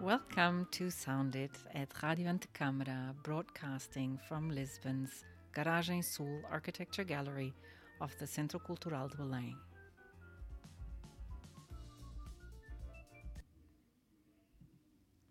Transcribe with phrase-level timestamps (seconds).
[0.00, 7.52] Welcome to Sound It at Radio Antecâmara, broadcasting from Lisbon's Garagem Sul Architecture Gallery
[8.00, 9.54] of the Centro Cultural de Belém.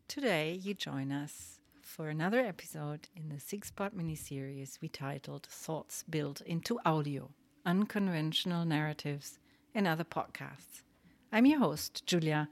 [0.07, 6.03] Today, you join us for another episode in the six part miniseries we titled Thoughts
[6.09, 7.31] Built into Audio
[7.65, 9.40] Unconventional Narratives
[9.73, 10.84] and Other Podcasts.
[11.31, 12.49] I'm your host, Julia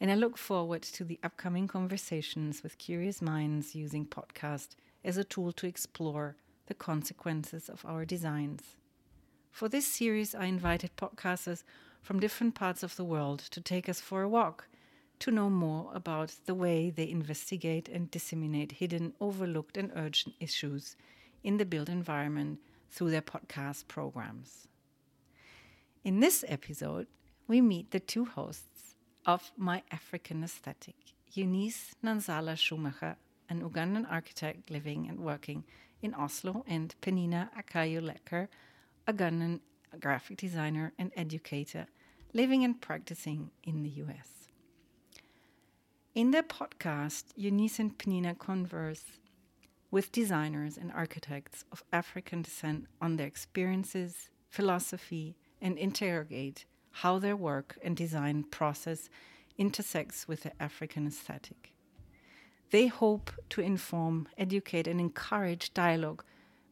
[0.00, 5.24] and I look forward to the upcoming conversations with curious minds using podcast as a
[5.24, 6.36] tool to explore
[6.68, 8.76] the consequences of our designs.
[9.50, 11.64] For this series, I invited podcasters
[12.00, 14.68] from different parts of the world to take us for a walk
[15.20, 20.96] to know more about the way they investigate and disseminate hidden, overlooked, and urgent issues
[21.42, 24.68] in the built environment through their podcast programs.
[26.04, 27.08] In this episode,
[27.48, 28.94] we meet the two hosts
[29.26, 30.94] of my African aesthetic.
[31.32, 33.16] Eunice Nanzala Schumacher,
[33.50, 35.64] an Ugandan architect living and working
[36.02, 38.48] in Oslo, and Penina Acayo Laker,
[39.06, 39.60] a Ugandan
[40.00, 41.86] graphic designer and educator
[42.32, 44.50] living and practicing in the US.
[46.14, 49.04] In their podcast, Eunice and Penina converse
[49.90, 57.36] with designers and architects of African descent on their experiences, philosophy, and interrogate how their
[57.36, 59.08] work and design process
[59.56, 61.72] intersects with the African aesthetic.
[62.70, 66.22] They hope to inform, educate, and encourage dialogue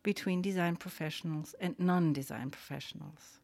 [0.03, 3.39] between design professionals and non design professionals.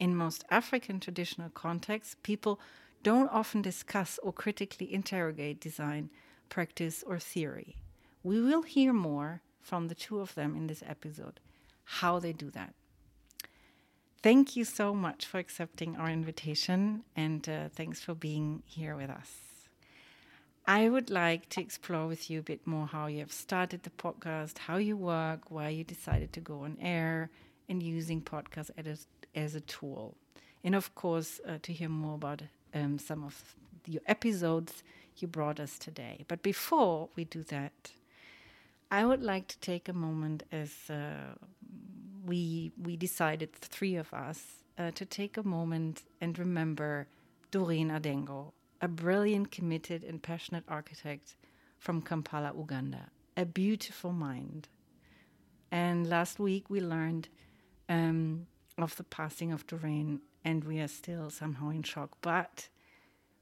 [0.00, 2.60] In most African traditional contexts, people
[3.02, 6.10] don't often discuss or critically interrogate design,
[6.48, 7.76] practice, or theory.
[8.22, 11.40] We will hear more from the two of them in this episode
[11.84, 12.74] how they do that.
[14.22, 19.10] Thank you so much for accepting our invitation and uh, thanks for being here with
[19.10, 19.47] us.
[20.68, 23.90] I would like to explore with you a bit more how you have started the
[23.90, 27.30] podcast, how you work, why you decided to go on air,
[27.70, 30.14] and using podcasts as, as a tool.
[30.62, 32.42] And of course, uh, to hear more about
[32.74, 33.54] um, some of
[33.86, 34.82] your episodes
[35.16, 36.26] you brought us today.
[36.28, 37.92] But before we do that,
[38.90, 41.34] I would like to take a moment as uh,
[42.26, 47.06] we we decided, three of us, uh, to take a moment and remember
[47.50, 51.36] Doreen Adengo, a brilliant, committed, and passionate architect
[51.78, 54.68] from Kampala, Uganda, a beautiful mind.
[55.70, 57.28] And last week we learned
[57.88, 58.46] um,
[58.76, 62.16] of the passing of Doreen, and we are still somehow in shock.
[62.20, 62.68] But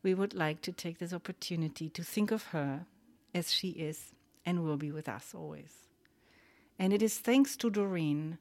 [0.02, 2.86] we would like to take this opportunity to think of her
[3.34, 4.12] as she is
[4.44, 5.88] and will be with us always.
[6.78, 8.38] And it is thanks to Doreen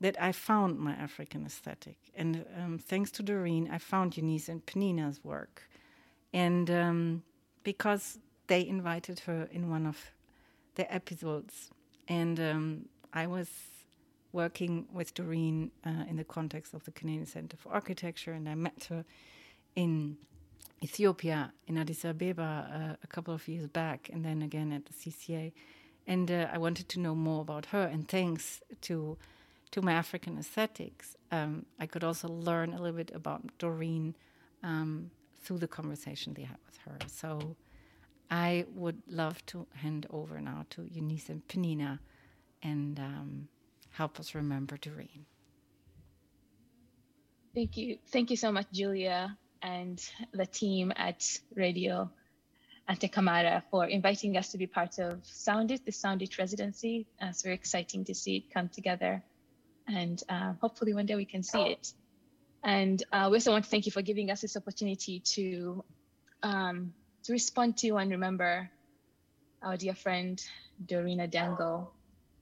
[0.00, 1.96] that I found my African aesthetic.
[2.14, 5.62] And um, thanks to Doreen, I found Eunice and Penina's work.
[6.34, 7.22] And um,
[7.62, 8.18] because
[8.48, 10.12] they invited her in one of
[10.74, 11.70] their episodes.
[12.08, 13.48] And um, I was
[14.32, 18.56] working with Doreen uh, in the context of the Canadian Center for Architecture, and I
[18.56, 19.04] met her
[19.76, 20.16] in
[20.82, 24.92] Ethiopia, in Addis Ababa, uh, a couple of years back, and then again at the
[24.92, 25.52] CCA.
[26.06, 27.84] And uh, I wanted to know more about her.
[27.84, 29.16] And thanks to
[29.70, 34.14] to my African aesthetics, um, I could also learn a little bit about Doreen
[34.62, 35.10] um,
[35.44, 36.98] through the conversation they had with her.
[37.06, 37.56] So
[38.30, 41.98] I would love to hand over now to Eunice and Penina
[42.62, 43.48] and um,
[43.90, 45.26] help us remember Doreen.
[47.54, 47.98] Thank you.
[48.10, 52.10] Thank you so much, Julia, and the team at Radio
[52.88, 57.06] Antecâmara for inviting us to be part of Sound It, the Sound It residency.
[57.22, 59.22] Uh, it's very exciting to see it come together
[59.86, 61.92] and uh, hopefully one day we can see it.
[62.64, 65.84] And uh, we also want to thank you for giving us this opportunity to
[66.42, 66.94] um,
[67.24, 68.70] to respond to and remember
[69.62, 70.42] our dear friend
[70.86, 71.88] Doreen Adengo,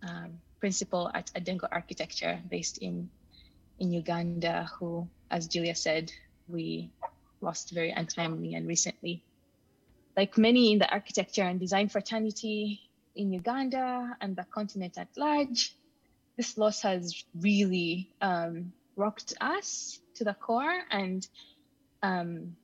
[0.08, 3.10] um, principal at Adengo Architecture, based in
[3.80, 6.12] in Uganda, who, as Julia said,
[6.46, 6.92] we
[7.40, 9.24] lost very untimely and recently.
[10.16, 12.80] Like many in the architecture and design fraternity
[13.16, 15.74] in Uganda and the continent at large,
[16.36, 21.26] this loss has really um, rocked us to the core and
[22.02, 22.56] um,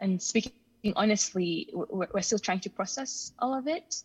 [0.00, 0.52] and speaking
[0.96, 4.02] honestly we're, we're, still trying to process all of it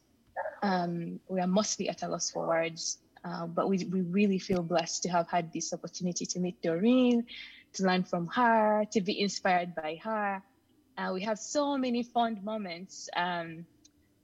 [0.62, 4.62] um, we are mostly at a loss for words Uh, but we, we really feel
[4.62, 7.26] blessed to have had this opportunity to meet Doreen,
[7.74, 10.44] to learn from her, to be inspired by her.
[10.96, 13.66] Uh, we have so many fond moments um,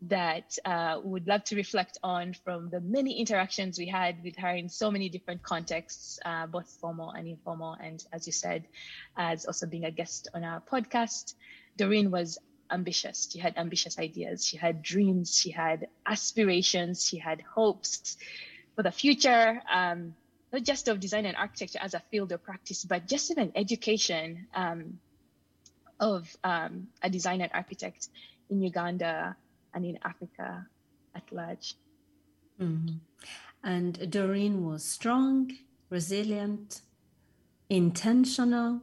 [0.03, 4.49] that uh, would love to reflect on from the many interactions we had with her
[4.49, 7.73] in so many different contexts, uh, both formal and informal.
[7.73, 8.67] And as you said,
[9.15, 11.35] as also being a guest on our podcast,
[11.77, 12.39] Doreen was
[12.71, 13.29] ambitious.
[13.31, 14.45] She had ambitious ideas.
[14.45, 15.37] She had dreams.
[15.37, 17.05] She had aspirations.
[17.05, 18.17] She had hopes
[18.75, 20.15] for the future, um,
[20.51, 23.51] not just of design and architecture as a field of practice, but just in an
[23.55, 24.99] education um,
[25.99, 28.09] of um, a design and architect
[28.49, 29.35] in Uganda
[29.73, 30.65] and in Africa
[31.15, 31.75] at large.
[32.59, 32.97] Mm-hmm.
[33.63, 35.51] And Doreen was strong,
[35.89, 36.81] resilient,
[37.69, 38.81] intentional,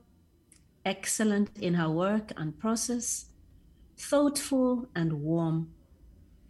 [0.84, 3.26] excellent in her work and process,
[3.96, 5.70] thoughtful and warm.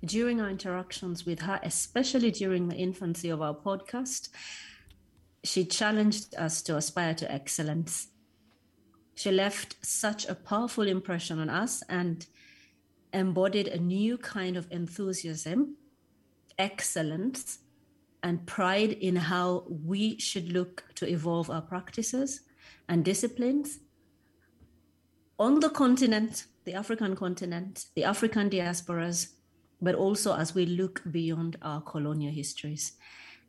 [0.04, 4.28] During our interactions with her, especially during the infancy of our podcast,
[5.42, 8.08] she challenged us to aspire to excellence.
[9.14, 12.24] She left such a powerful impression on us and
[13.12, 15.76] embodied a new kind of enthusiasm,
[16.58, 17.58] excellence,
[18.22, 22.42] and pride in how we should look to evolve our practices
[22.88, 23.78] and disciplines
[25.38, 29.34] on the continent, the African continent, the African diasporas,
[29.80, 32.94] but also as we look beyond our colonial histories.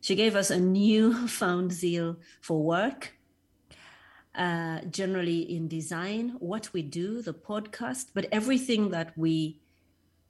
[0.01, 3.13] She gave us a new found zeal for work
[4.35, 9.59] uh, generally in design, what we do, the podcast, but everything that we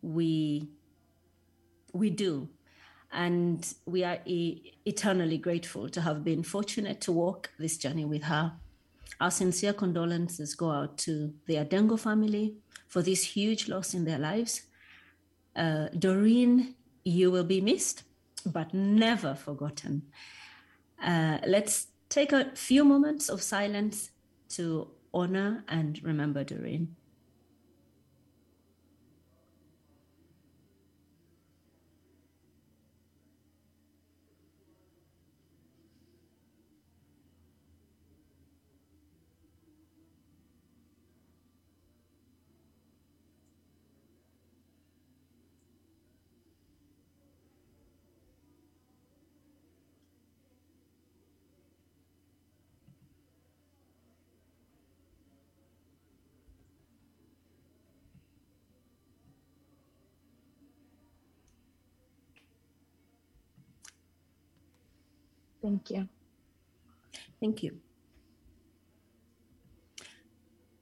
[0.01, 0.69] we
[1.94, 2.48] we do,
[3.12, 8.24] and we are e- eternally grateful to have been fortunate to walk this journey with
[8.24, 8.54] her.
[9.19, 12.56] Our sincere condolences go out to the Adengo family
[12.88, 14.62] for this huge loss in their lives.
[15.56, 18.04] Uh, Doreen, you will be missed,
[18.45, 20.04] but never forgotten.
[21.04, 24.12] Uh, let's take a few moments of silence
[24.50, 26.96] to honor and remember Doreen.
[65.69, 66.10] Thank you.
[67.39, 67.77] Thank you.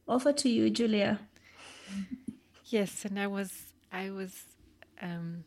[0.08, 1.20] Over to you, Julia.
[2.70, 3.52] Yes, and I was
[3.94, 4.44] I was
[5.02, 5.46] um,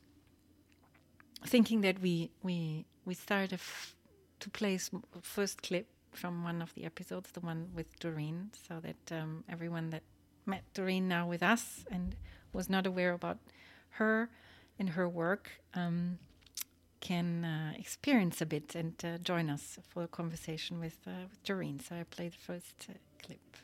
[1.46, 3.94] thinking that we we we started f-
[4.40, 4.78] to play
[5.22, 9.90] first clip from one of the episodes, the one with Doreen, so that um, everyone
[9.90, 10.02] that
[10.46, 12.16] met Doreen now with us and
[12.52, 13.38] was not aware about
[13.90, 14.30] her
[14.78, 16.18] and her work um,
[17.00, 21.42] can uh, experience a bit and uh, join us for a conversation with, uh, with
[21.42, 21.80] Doreen.
[21.80, 22.94] So I play the first uh,
[23.24, 23.56] clip.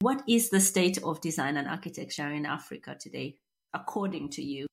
[0.00, 3.36] What is the state of design and architecture in Africa today,
[3.72, 4.66] according to you?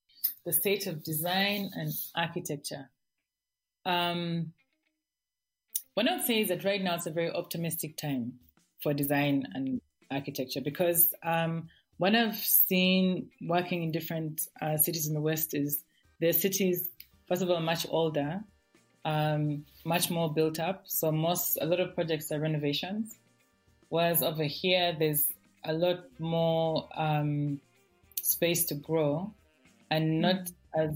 [0.46, 2.90] The state of design and architecture.
[3.86, 4.54] Um,
[5.94, 8.34] what I would say is that right now it's a very optimistic time
[8.82, 9.82] for design and
[10.12, 11.68] architecture because um,
[11.98, 15.84] what I've seen working in different uh, cities in the West is
[16.20, 16.90] the cities,
[17.28, 18.42] first of all, much older,
[19.06, 20.84] um, much more built up.
[20.86, 23.18] So most, a lot of projects are renovations.
[23.90, 25.26] Whereas over here, there's
[25.64, 27.60] a lot more um,
[28.22, 29.34] space to grow
[29.90, 30.96] and not as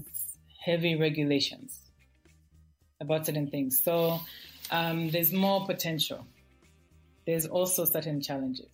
[0.64, 1.80] heavy regulations
[3.00, 3.82] about certain things.
[3.82, 4.20] So
[4.70, 6.26] um, there's more potential.
[7.26, 8.70] There's also certain challenges.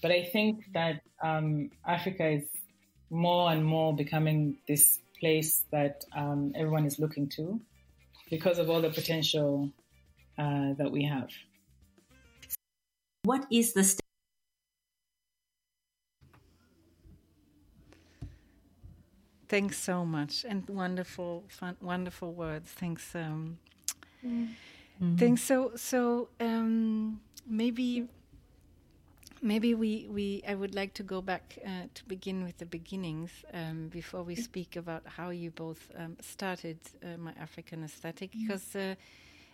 [0.00, 2.44] But I think that um, Africa is
[3.10, 7.60] more and more becoming this place that um, everyone is looking to
[8.30, 9.70] because of all the potential
[10.38, 11.30] uh, that we have.
[13.24, 14.00] What is the st-
[19.48, 22.70] Thanks so much, and wonderful, fun, wonderful words.
[22.70, 23.14] Thanks.
[23.14, 23.58] Um,
[24.22, 25.16] mm-hmm.
[25.16, 25.42] Thanks.
[25.42, 28.08] So, so um, maybe
[29.40, 33.30] Maybe we, we I would like to go back uh, to begin with the beginnings
[33.52, 38.46] um, before we speak about how you both um, started uh, my African aesthetic, mm.
[38.46, 38.94] because uh,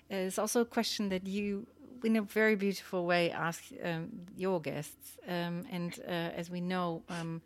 [0.09, 1.67] it's also a question that you,
[2.03, 5.19] in a very beautiful way, ask um, your guests.
[5.29, 6.11] Um, and uh,
[6.41, 7.43] as we know, um,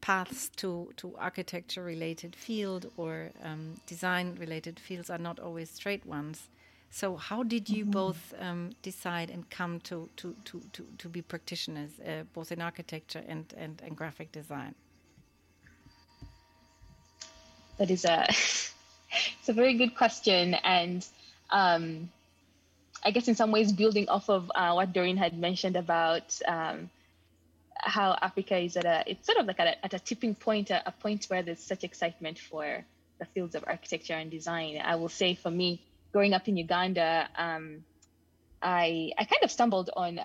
[0.00, 6.06] paths to, to architecture related field or um, design related fields are not always straight
[6.06, 6.48] ones.
[6.90, 8.00] So how did you mm -hmm.
[8.00, 12.60] both um, decide and come to, to, to, to, to be practitioners, uh, both in
[12.60, 14.74] architecture and, and, and graphic design?
[17.76, 20.54] That is a, it's a very good question.
[20.54, 21.06] And
[21.50, 22.10] um,
[23.04, 26.90] I guess in some ways building off of uh, what Doreen had mentioned about um,
[27.80, 30.70] how Africa is at a, it's sort of like at a, at a tipping point,
[30.70, 32.84] a, a, point where there's such excitement for
[33.18, 34.80] the fields of architecture and design.
[34.84, 35.80] I will say for me,
[36.12, 37.84] growing up in Uganda, um,
[38.62, 40.20] I, I kind of stumbled on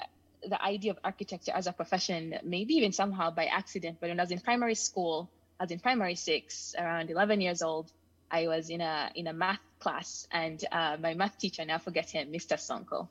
[0.47, 3.97] the idea of architecture as a profession, maybe even somehow by accident.
[3.99, 7.61] But when I was in primary school, I was in primary six, around 11 years
[7.61, 7.91] old,
[8.33, 12.09] I was in a in a math class, and uh, my math teacher, now forget
[12.09, 12.57] him, Mr.
[12.57, 13.07] Sonko,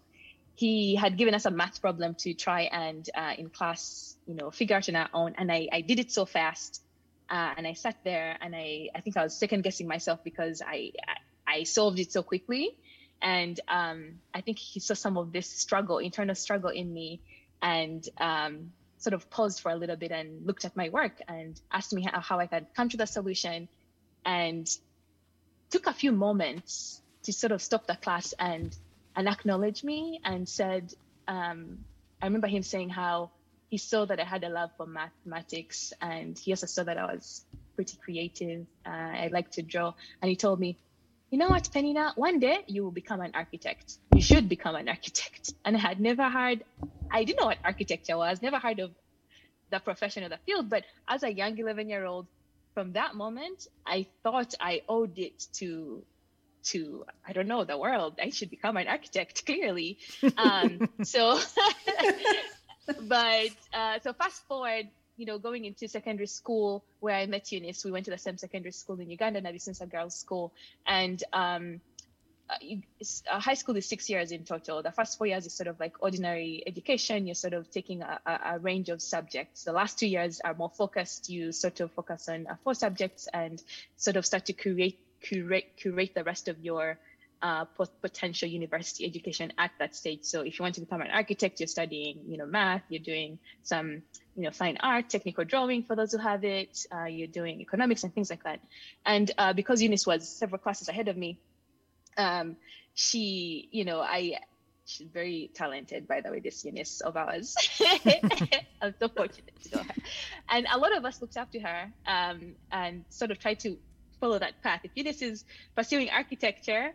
[0.56, 4.50] he had given us a math problem to try and uh, in class, you know,
[4.50, 5.34] figure out on our own.
[5.38, 6.82] And I, I did it so fast,
[7.30, 10.60] uh, and I sat there, and I I think I was second guessing myself because
[10.60, 11.14] I I
[11.64, 12.76] solved it so quickly,
[13.20, 17.20] and um, I think he saw some of this struggle, internal struggle in me,
[17.60, 21.60] and um, sort of paused for a little bit and looked at my work and
[21.70, 23.68] asked me how, how I could come to the solution,
[24.24, 24.68] and
[25.70, 28.76] took a few moments to sort of stop the class and
[29.14, 30.94] and acknowledge me and said,
[31.28, 31.78] um,
[32.20, 33.30] I remember him saying how
[33.68, 37.06] he saw that I had a love for mathematics and he also saw that I
[37.12, 37.44] was
[37.74, 38.66] pretty creative.
[38.86, 39.94] Uh, I like to draw.
[40.20, 40.78] And he told me,
[41.32, 43.96] you know what, Penina, one day you will become an architect.
[44.14, 45.54] You should become an architect.
[45.64, 46.62] And I had never heard,
[47.10, 48.90] I didn't know what architecture was, never heard of
[49.70, 50.68] the profession or the field.
[50.68, 52.26] But as a young 11 year old,
[52.74, 56.04] from that moment, I thought I owed it to
[56.64, 58.18] to I don't know the world.
[58.22, 59.98] I should become an architect clearly.
[60.36, 61.40] Um, so,
[63.02, 64.88] but uh, so fast forward,
[65.22, 68.38] you know, going into secondary school where I met Eunice, we went to the same
[68.38, 70.52] secondary school in Uganda, Nabisunsa Girls School,
[70.84, 71.80] and um,
[72.50, 72.56] uh,
[73.30, 74.82] uh, high school is six years in total.
[74.82, 77.24] The first four years is sort of like ordinary education.
[77.24, 79.62] You're sort of taking a, a, a range of subjects.
[79.62, 81.30] The last two years are more focused.
[81.30, 83.62] You sort of focus on uh, four subjects and
[83.96, 86.98] sort of start to create curate curate the rest of your
[87.42, 87.64] uh,
[88.00, 90.24] potential university education at that stage.
[90.24, 93.38] So if you want to become an architect, you're studying, you know, math, you're doing
[93.62, 94.02] some,
[94.36, 98.04] you know, fine art, technical drawing for those who have it, uh, you're doing economics
[98.04, 98.60] and things like that.
[99.04, 101.38] And uh, because Eunice was several classes ahead of me,
[102.16, 102.56] um,
[102.94, 104.38] she, you know, I,
[104.86, 107.54] she's very talented, by the way, this Eunice of ours.
[108.82, 109.94] I'm so fortunate to know her.
[110.48, 113.76] And a lot of us looked up to her um, and sort of tried to
[114.20, 114.80] follow that path.
[114.84, 116.92] If Eunice is pursuing architecture,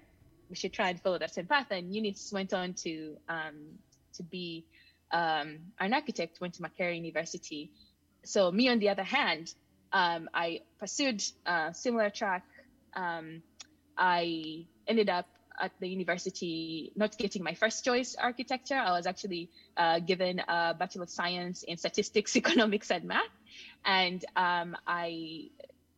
[0.50, 1.67] we should try and follow that same path.
[1.72, 3.77] And Eunice went on to um,
[4.13, 4.65] to be
[5.11, 7.71] um, an architect, went to Makerere University.
[8.23, 9.53] So me, on the other hand,
[9.93, 12.43] um, I pursued a similar track.
[12.95, 13.41] Um,
[13.97, 15.27] I ended up
[15.59, 18.75] at the university not getting my first choice architecture.
[18.75, 23.23] I was actually uh, given a Bachelor of Science in Statistics, Economics, and Math.
[23.85, 25.49] And um, I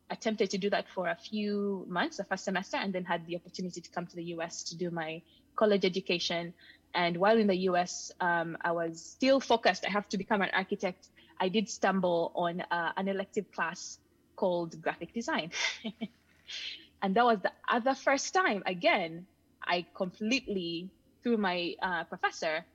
[0.09, 3.35] attempted to do that for a few months, the first semester, and then had the
[3.35, 5.21] opportunity to come to the US to do my
[5.55, 6.53] college education.
[6.93, 9.85] And while in the US, um, I was still focused.
[9.85, 11.09] I have to become an architect.
[11.39, 13.99] I did stumble on uh, an elective class
[14.35, 15.51] called graphic design.
[17.01, 19.25] and that was the other first time, again,
[19.65, 20.89] I completely,
[21.23, 22.65] through my uh, professor,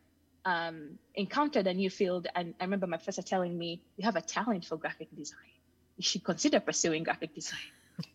[0.44, 2.26] um, encountered a new field.
[2.34, 5.54] And I remember my professor telling me, You have a talent for graphic design
[5.96, 7.60] you should consider pursuing graphic design.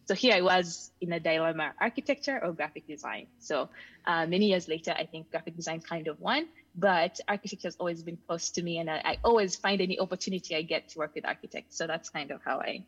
[0.05, 3.27] So here I was in a dilemma, architecture or graphic design.
[3.39, 3.69] So
[4.05, 8.03] uh, many years later, I think graphic design kind of won, but architecture has always
[8.03, 11.13] been close to me and I, I always find any opportunity I get to work
[11.15, 11.77] with architects.
[11.77, 12.85] So that's kind of how I.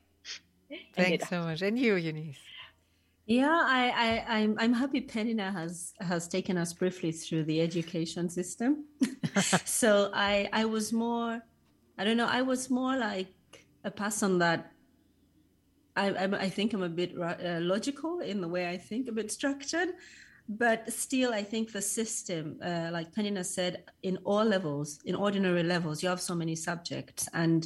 [0.96, 1.62] Thanks so much.
[1.62, 2.38] And you, Eunice?
[3.26, 8.30] Yeah, I, I, I'm, I'm happy Penina has has taken us briefly through the education
[8.30, 8.86] system.
[9.66, 11.42] so I, I was more,
[11.98, 13.28] I don't know, I was more like
[13.84, 14.72] a person that
[16.02, 19.16] I, I, I think I'm a bit uh, logical in the way I think, a
[19.20, 19.90] bit structured,
[20.48, 23.74] but still, I think the system, uh, like Penina said,
[24.10, 27.62] in all levels, in ordinary levels, you have so many subjects, and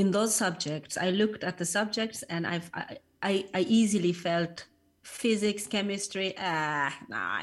[0.00, 2.84] in those subjects, I looked at the subjects, and I've I,
[3.30, 4.66] I, I easily felt
[5.02, 7.42] physics, chemistry, ah, nah.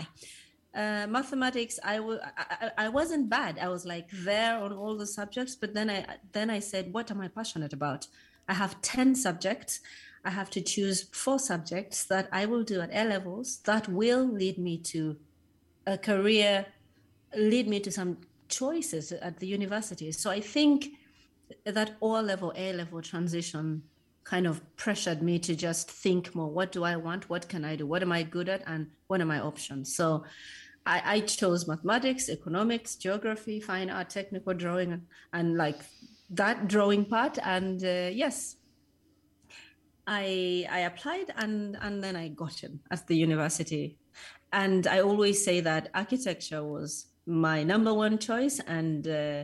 [0.73, 3.53] Uh, mathematics, I, w- I, I wasn't bad.
[3.59, 5.99] I was like there on all the subjects, but then I
[6.37, 8.07] then I said, what am I passionate about?
[8.47, 9.79] I have 10 subjects.
[10.23, 14.25] I have to choose four subjects that I will do at A levels that will
[14.25, 15.17] lead me to
[15.87, 16.65] a career,
[17.35, 18.17] lead me to some
[18.47, 20.11] choices at the university.
[20.11, 20.89] So I think
[21.65, 23.83] that all level A level transition
[24.23, 26.49] kind of pressured me to just think more.
[26.49, 27.29] What do i want?
[27.29, 27.87] What can i do?
[27.87, 28.61] What am i good at?
[28.67, 29.95] And what are my options?
[29.95, 30.23] So
[30.85, 35.79] i, I chose mathematics economics geography fine art technical drawing and like
[36.31, 38.55] that drawing part and uh, yes
[40.07, 43.97] i i applied and and then i got in at the university
[44.53, 49.43] and i always say that architecture was my number one choice and uh,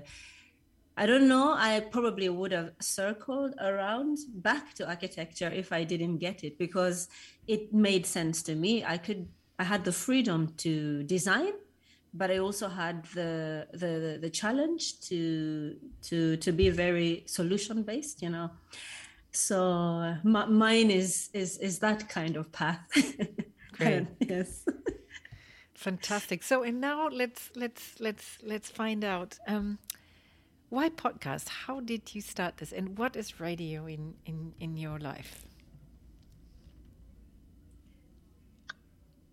[0.99, 1.53] I don't know.
[1.53, 7.07] I probably would have circled around back to architecture if I didn't get it because
[7.47, 8.83] it made sense to me.
[8.83, 9.27] I could,
[9.59, 11.53] I had the freedom to design,
[12.17, 18.21] but I also had the the the challenge to to to be very solution based.
[18.21, 18.51] You know,
[19.31, 22.79] so mine is is is that kind of path.
[23.73, 24.07] Great.
[24.19, 24.65] yes.
[25.73, 26.43] Fantastic.
[26.43, 29.37] So and now let's let's let's let's find out.
[29.47, 29.77] Um,
[30.69, 31.47] why podcast?
[31.47, 35.46] How did you start this, and what is radio in in in your life?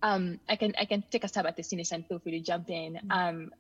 [0.05, 2.41] Um, I can I can take a stab at this, Eunice, and feel free to
[2.41, 2.95] jump in.
[2.95, 3.11] Mm-hmm.
[3.11, 3.51] Um,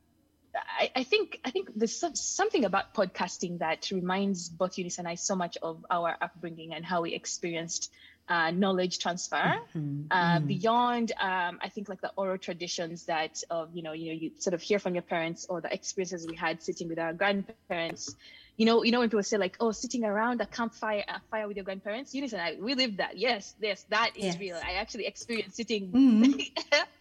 [0.54, 5.14] I, I, think I think there's something about podcasting that reminds both Eunice and I
[5.16, 7.90] so much of our upbringing and how we experienced
[8.28, 10.06] uh, knowledge transfer mm-hmm.
[10.10, 10.46] Uh, mm-hmm.
[10.46, 14.30] beyond um, i think like the oral traditions that of you know you know you
[14.38, 18.16] sort of hear from your parents or the experiences we had sitting with our grandparents
[18.56, 21.48] you know you know when people say like oh sitting around a campfire a fire
[21.48, 24.38] with your grandparents eunice and i we lived that yes yes that is yes.
[24.38, 26.40] real i actually experienced sitting mm-hmm.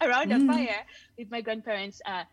[0.06, 0.50] around a mm-hmm.
[0.50, 0.84] fire
[1.16, 2.24] with my grandparents uh,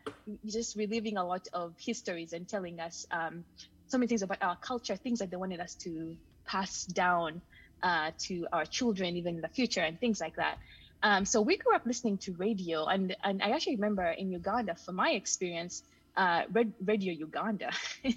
[0.45, 3.43] just reliving a lot of histories and telling us um,
[3.87, 7.41] so many things about our culture things that they wanted us to pass down
[7.83, 10.57] uh, to our children even in the future and things like that.
[11.03, 14.75] Um, so we grew up listening to radio, and and I actually remember in Uganda,
[14.75, 15.81] from my experience,
[16.17, 16.43] uh,
[16.85, 17.71] Radio Uganda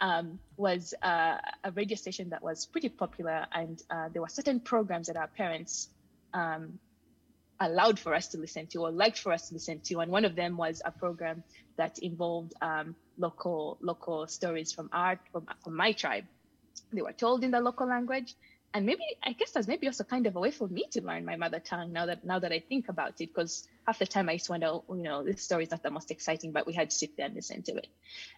[0.00, 4.60] um, was uh, a radio station that was pretty popular, and uh, there were certain
[4.60, 5.88] programs that our parents
[6.34, 6.78] um,
[7.60, 10.24] allowed for us to listen to or liked for us to listen to, and one
[10.24, 11.42] of them was a program
[11.76, 16.24] that involved um, local local stories from art from, from my tribe.
[16.92, 18.34] They were told in the local language,
[18.72, 21.24] and maybe I guess that's maybe also kind of a way for me to learn
[21.24, 24.28] my mother tongue now that now that I think about it, because half the time
[24.28, 26.72] I just wonder, oh, you know, this story is not the most exciting, but we
[26.72, 27.88] had to sit there and listen to it.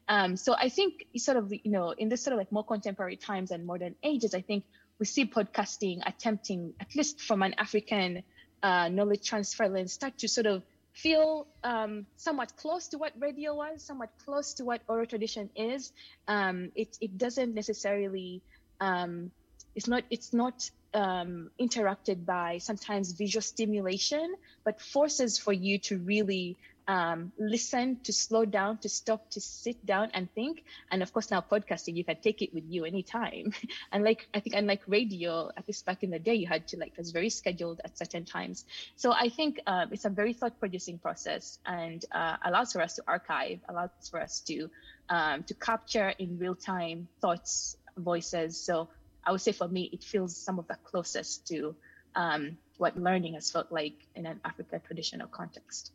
[0.08, 3.16] Um, so I think sort of you know in this sort of like more contemporary
[3.16, 4.64] times and modern ages, I think
[4.98, 8.22] we see podcasting attempting, at least from an African
[8.62, 10.62] uh, knowledge transfer lens, start to sort of
[10.94, 15.92] feel um, somewhat close to what radio was, somewhat close to what oral tradition is.
[16.26, 18.40] Um, it it doesn't necessarily
[18.80, 19.30] um,
[19.74, 25.98] it's not it's not um, interrupted by sometimes visual stimulation, but forces for you to
[25.98, 26.56] really
[26.88, 30.64] um, listen, to slow down, to stop, to sit down and think.
[30.90, 33.52] And of course, now podcasting, you can take it with you anytime.
[33.92, 36.78] and like I think, unlike radio, at least back in the day, you had to
[36.78, 38.64] like it was very scheduled at certain times.
[38.96, 43.02] So I think um, it's a very thought-producing process and uh, allows for us to
[43.06, 44.68] archive, allows for us to
[45.08, 48.58] um, to capture in real time thoughts, voices.
[48.58, 48.88] So
[49.24, 51.74] I would say for me, it feels some of the closest to
[52.14, 55.92] um, what learning has felt like in an African traditional context.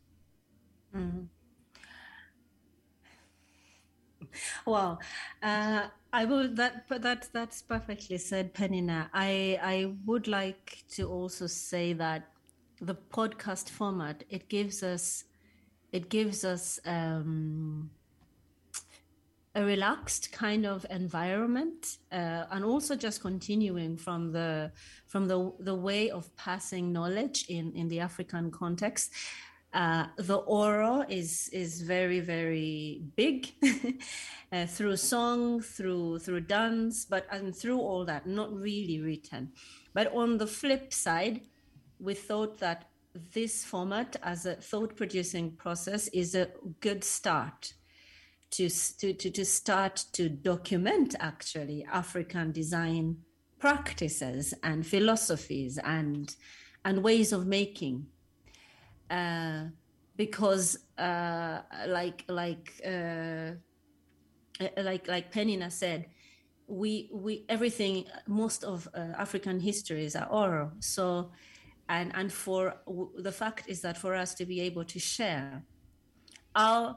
[0.94, 1.24] Mm-hmm.
[4.66, 5.00] Well,
[5.42, 9.08] uh, I will that that that's perfectly said, Penina.
[9.12, 12.30] I I would like to also say that
[12.80, 15.24] the podcast format it gives us
[15.92, 17.90] it gives us um,
[19.54, 24.70] a relaxed kind of environment uh, and also just continuing from the
[25.06, 29.12] from the the way of passing knowledge in in the african context.
[29.72, 33.48] Uh, the oral is is very very big
[34.52, 39.52] uh, through song through through dance but and through all that not really written.
[39.94, 41.42] But on the flip side
[41.98, 42.88] we thought that
[43.32, 47.74] this format as a thought producing process is a good start
[48.50, 53.18] to, to, to, start to document actually African design
[53.58, 56.34] practices and philosophies and
[56.84, 58.06] and ways of making.
[59.10, 59.64] Uh,
[60.16, 63.52] because uh, like like uh,
[64.76, 66.06] like like Penina said
[66.66, 70.72] we we everything most of uh, African histories are oral.
[70.80, 71.30] So
[71.88, 72.74] and and for
[73.16, 75.62] the fact is that for us to be able to share
[76.58, 76.96] our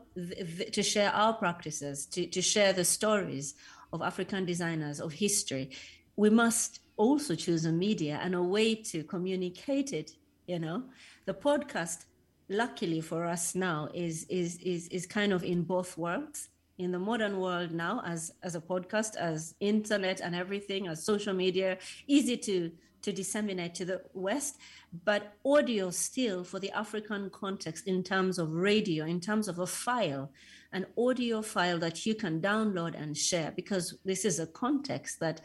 [0.74, 3.54] to share our practices, to, to share the stories
[3.94, 5.70] of African designers, of history,
[6.16, 10.12] we must also choose a media and a way to communicate it.
[10.48, 10.84] You know,
[11.26, 12.06] the podcast,
[12.50, 16.50] luckily for us now, is is is is kind of in both worlds.
[16.86, 21.36] in the modern world now as as a podcast as internet and everything as social
[21.46, 22.56] media easy to
[23.02, 24.58] to disseminate to the west
[25.06, 29.68] but audio still for the african context in terms of radio in terms of a
[29.68, 30.32] file
[30.74, 35.42] an audio file that you can download and share because this is a context that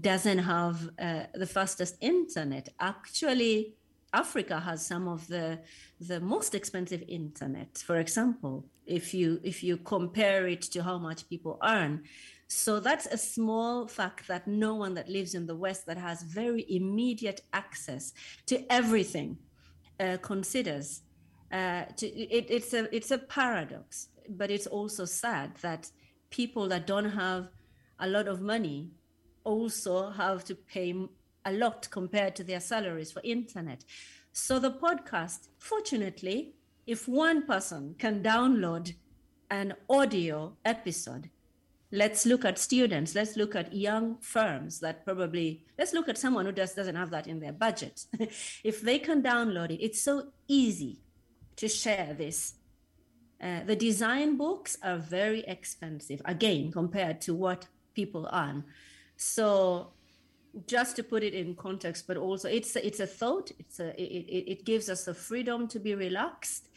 [0.00, 3.74] doesn't have uh, the fastest internet actually
[4.12, 5.58] Africa has some of the
[6.00, 7.78] the most expensive internet.
[7.78, 12.02] For example, if you if you compare it to how much people earn,
[12.52, 16.24] so that's a small fact that no one that lives in the West that has
[16.24, 18.12] very immediate access
[18.46, 19.38] to everything
[20.00, 21.02] uh, considers.
[21.52, 25.88] Uh, to, it, it's a it's a paradox, but it's also sad that
[26.30, 27.50] people that don't have
[28.00, 28.90] a lot of money
[29.44, 30.92] also have to pay
[31.44, 33.84] a lot compared to their salaries for internet.
[34.32, 36.56] So the podcast, fortunately,
[36.88, 38.92] if one person can download
[39.50, 41.30] an audio episode,
[41.92, 46.46] let's look at students, let's look at young firms that probably, let's look at someone
[46.46, 48.04] who just doesn't have that in their budget.
[48.64, 51.00] if they can download it, it's so easy
[51.56, 52.54] to share this.
[53.42, 58.64] Uh, the design books are very expensive, again, compared to what people earn.
[59.16, 59.92] So
[60.66, 63.50] just to put it in context, but also it's a, it's a thought.
[63.58, 66.68] It's a it, it gives us the freedom to be relaxed.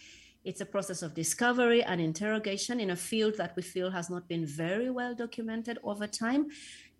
[0.44, 4.28] It's a process of discovery and interrogation in a field that we feel has not
[4.28, 6.48] been very well documented over time,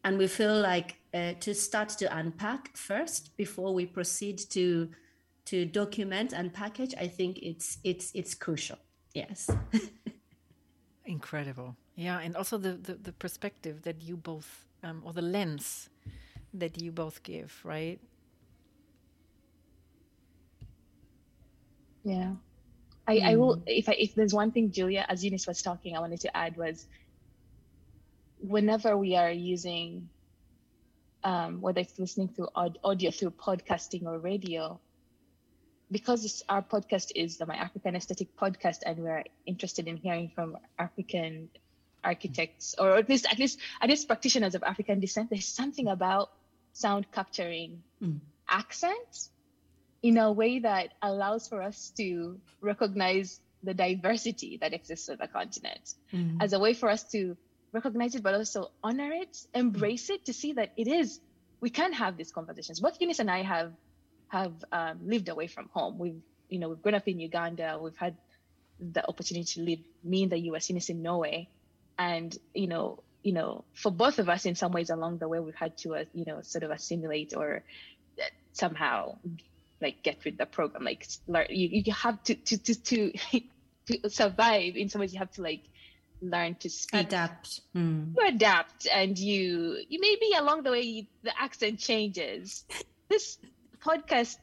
[0.04, 4.90] and we feel like uh, to start to unpack first before we proceed to
[5.46, 6.94] to document and package.
[7.00, 8.78] I think it's it's it's crucial.
[9.14, 9.50] Yes.
[11.06, 11.76] Incredible.
[11.96, 15.90] Yeah, and also the, the, the perspective that you both, um, or the lens
[16.54, 18.00] that you both give, right?
[22.04, 22.34] Yeah.
[23.08, 23.26] I, mm.
[23.26, 23.63] I will hmm.
[23.68, 26.58] if I if there's one thing Julia as Eunice was talking I wanted to add
[26.58, 26.86] was
[28.39, 30.10] whenever we are using
[31.24, 34.80] um, whether it's listening through audio through podcasting or radio
[35.92, 40.58] because our podcast is the my african aesthetic podcast and we're interested in hearing from
[40.80, 41.50] african
[42.04, 46.32] architects or at least at least at least practitioners of african descent there's something about
[46.74, 48.20] sound capturing mm.
[48.50, 49.30] accent
[50.04, 55.28] in a way that allows for us to recognize the diversity that exists on the
[55.28, 56.38] continent mm.
[56.42, 57.36] as a way for us to
[57.72, 61.20] recognize it but also honor it embrace it to see that it is
[61.63, 62.82] we can have these conversations.
[62.82, 63.72] Both eunice and i have
[64.28, 65.98] have um, lived away from home.
[65.98, 67.80] We've you know we've grown up in uganda.
[67.82, 68.18] We've had
[68.80, 71.48] the opportunity to live me in the us eunice in norway.
[71.98, 75.39] And you know you know, for both of us in some ways along the way,
[75.39, 77.63] we've had to, uh, you know, sort of assimilate or
[78.20, 79.18] uh, somehow
[79.82, 80.84] like get with the program.
[80.84, 83.14] Like learn, you, you have to, to, to, to,
[83.88, 85.64] to survive in some ways, you have to like
[86.22, 87.02] learn to speak.
[87.02, 87.62] Adapt.
[87.76, 88.14] Mm.
[88.18, 92.66] You adapt and you, you maybe along the way, the accent changes.
[93.10, 93.38] This
[93.86, 94.38] podcast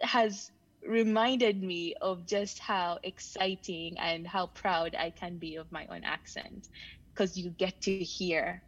[0.00, 0.50] has
[0.86, 6.04] reminded me of just how exciting and how proud I can be of my own
[6.04, 6.68] accent
[7.12, 8.62] because you get to hear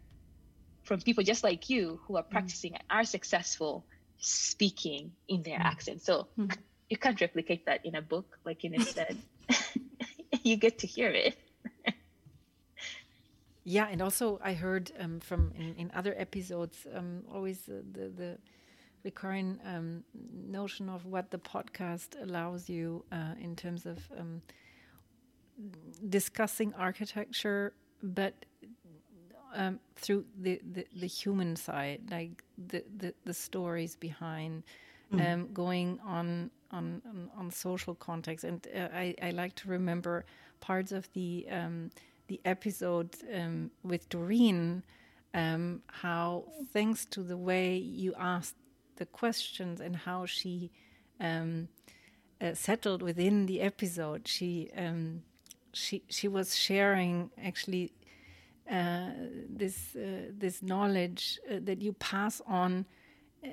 [0.82, 2.30] from people just like you who are mm.
[2.30, 3.84] practicing and are successful
[4.18, 5.64] speaking in their mm.
[5.64, 6.02] accent.
[6.02, 6.54] So mm.
[6.90, 9.16] you can't replicate that in a book, like you said.
[10.42, 11.36] you get to hear it.
[13.64, 18.08] yeah, and also I heard um, from in, in, other episodes um, always uh, the
[18.08, 18.38] the
[19.04, 20.02] recurring um,
[20.32, 24.42] notion of what the podcast allows you uh, in terms of um,
[26.08, 28.34] discussing architecture but
[29.54, 34.64] um, through the, the, the, human side, like the, the, the stories behind,
[35.12, 35.32] mm.
[35.32, 40.24] um, going on, on, on on social context, and uh, I, I like to remember
[40.60, 41.90] parts of the um,
[42.26, 44.82] the episode um, with Doreen,
[45.34, 48.56] um, how thanks to the way you asked
[48.96, 50.70] the questions and how she
[51.20, 51.68] um,
[52.40, 54.70] uh, settled within the episode, she
[55.72, 57.92] she she was sharing actually
[58.68, 62.84] this uh, this knowledge uh, that you pass on
[63.44, 63.48] uh,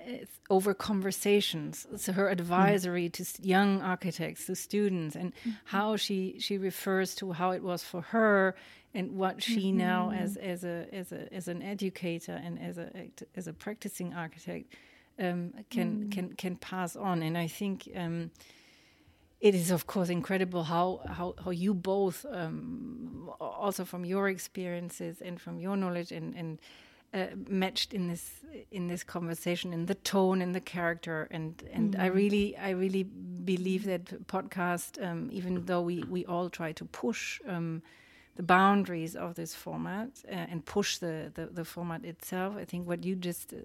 [0.50, 1.88] over conversations.
[1.96, 3.14] So her advisory mm.
[3.14, 5.52] to young architects, to students, and mm-hmm.
[5.66, 8.56] how she she refers to how it was for her
[8.94, 9.78] and what she mm-hmm.
[9.78, 12.90] now as as a as a as an educator and as a
[13.36, 14.74] as a practicing architect
[15.20, 16.12] um, can mm.
[16.12, 17.24] can can pass on.
[17.24, 17.90] And I think.
[17.96, 18.32] Um,
[19.40, 25.22] it is of course incredible how how, how you both um, also from your experiences
[25.22, 26.60] and from your knowledge and and
[27.14, 31.96] uh, matched in this in this conversation in the tone in the character and and
[31.96, 32.00] mm.
[32.00, 36.86] I really I really believe that podcast um, even though we we all try to
[36.86, 37.82] push um,
[38.36, 42.56] the boundaries of this format uh, and push the, the, the format itself.
[42.58, 43.58] I think what you just uh,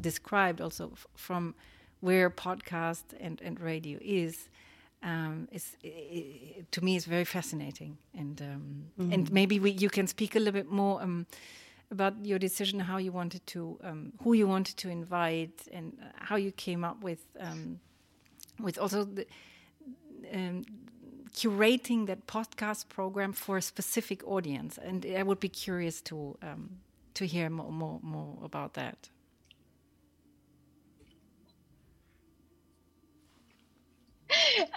[0.00, 1.54] described also from
[2.00, 4.48] where podcast and, and radio is
[5.04, 9.12] um, is it, to me is very fascinating and um, mm.
[9.12, 11.26] and maybe we, you can speak a little bit more um,
[11.90, 16.36] about your decision how you wanted to um, who you wanted to invite and how
[16.36, 17.78] you came up with um,
[18.58, 19.26] with also the,
[20.32, 20.64] um,
[21.32, 26.38] curating that podcast program for a specific audience and I would be curious to
[27.14, 29.10] to hear more more, more about that.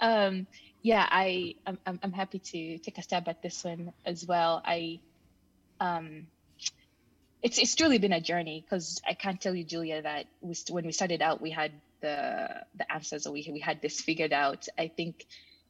[0.00, 0.46] Um,
[0.82, 4.62] yeah, I I'm, I'm happy to take a stab at this one as well.
[4.64, 5.00] I
[5.80, 6.26] um,
[7.42, 10.86] it's it's truly been a journey because I can't tell you, Julia, that we, when
[10.86, 14.68] we started out, we had the the answers, or we we had this figured out.
[14.78, 15.26] I think,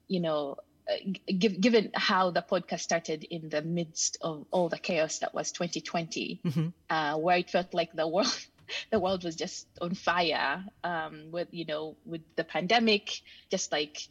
[0.09, 0.57] you know,
[0.89, 0.95] uh,
[1.27, 5.53] give, given how the podcast started in the midst of all the chaos that was
[5.53, 6.69] 2020, mm-hmm.
[6.89, 8.47] uh, where it felt like the world
[8.91, 14.09] the world was just on fire um, with you know with the pandemic, just like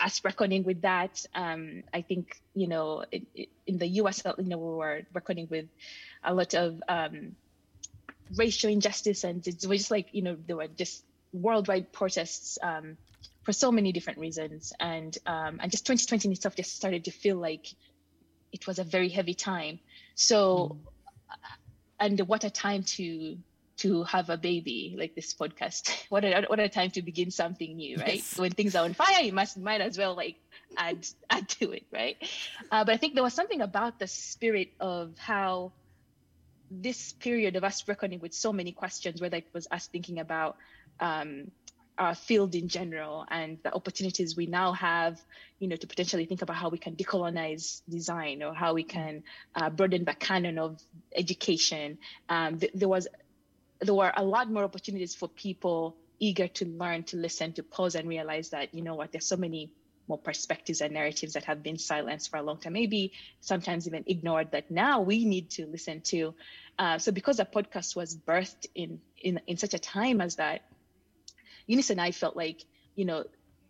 [0.00, 1.24] us reckoning with that.
[1.34, 3.26] Um, I think you know in,
[3.66, 4.22] in, the U.S.
[4.38, 5.66] you know we were reckoning with
[6.24, 7.36] a lot of um,
[8.36, 12.96] racial injustice, and it was just like you know there were just worldwide protests um,
[13.42, 17.36] for so many different reasons, and um, and just 2020 itself just started to feel
[17.36, 17.66] like
[18.52, 19.78] it was a very heavy time.
[20.14, 20.68] So.
[20.68, 20.78] Mm.
[21.98, 23.38] And what a time to
[23.78, 25.90] to have a baby like this podcast.
[26.08, 28.16] What a what a time to begin something new right?
[28.16, 28.38] Yes.
[28.38, 30.36] when things are on fire you must might as well like
[30.76, 32.16] add add to it right?
[32.70, 35.72] Uh, but i think there was something about the spirit of how
[36.70, 40.56] this period of us reckoning with so many questions whether it was us thinking about
[41.00, 41.50] um,
[41.98, 45.20] our field in general and the opportunities we now have
[45.58, 49.22] you know to potentially think about how we can decolonize design or how we can
[49.54, 50.82] uh, broaden the canon of
[51.14, 51.98] education.
[52.28, 53.08] Um, th- there was
[53.80, 57.94] there were a lot more opportunities for people eager to learn, to listen, to pause
[57.94, 59.70] and realize that, you know what, there's so many
[60.08, 64.04] more perspectives and narratives that have been silenced for a long time, maybe sometimes even
[64.06, 66.34] ignored that now we need to listen to.
[66.78, 70.62] Uh, so because the podcast was birthed in, in in such a time as that,
[71.66, 73.24] Eunice and I felt like, you know,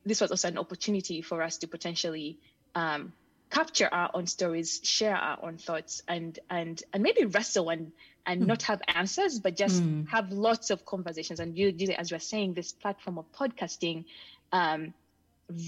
[0.05, 2.39] this was also an opportunity for us to potentially
[2.75, 3.13] um,
[3.51, 7.93] capture our own stories, share our own thoughts, and and and maybe wrestle and
[8.27, 8.47] and mm.
[8.47, 10.09] not have answers, but just mm.
[10.09, 11.41] have lots of conversations.
[11.41, 14.05] And you, as you were saying, this platform of podcasting
[14.53, 14.93] um,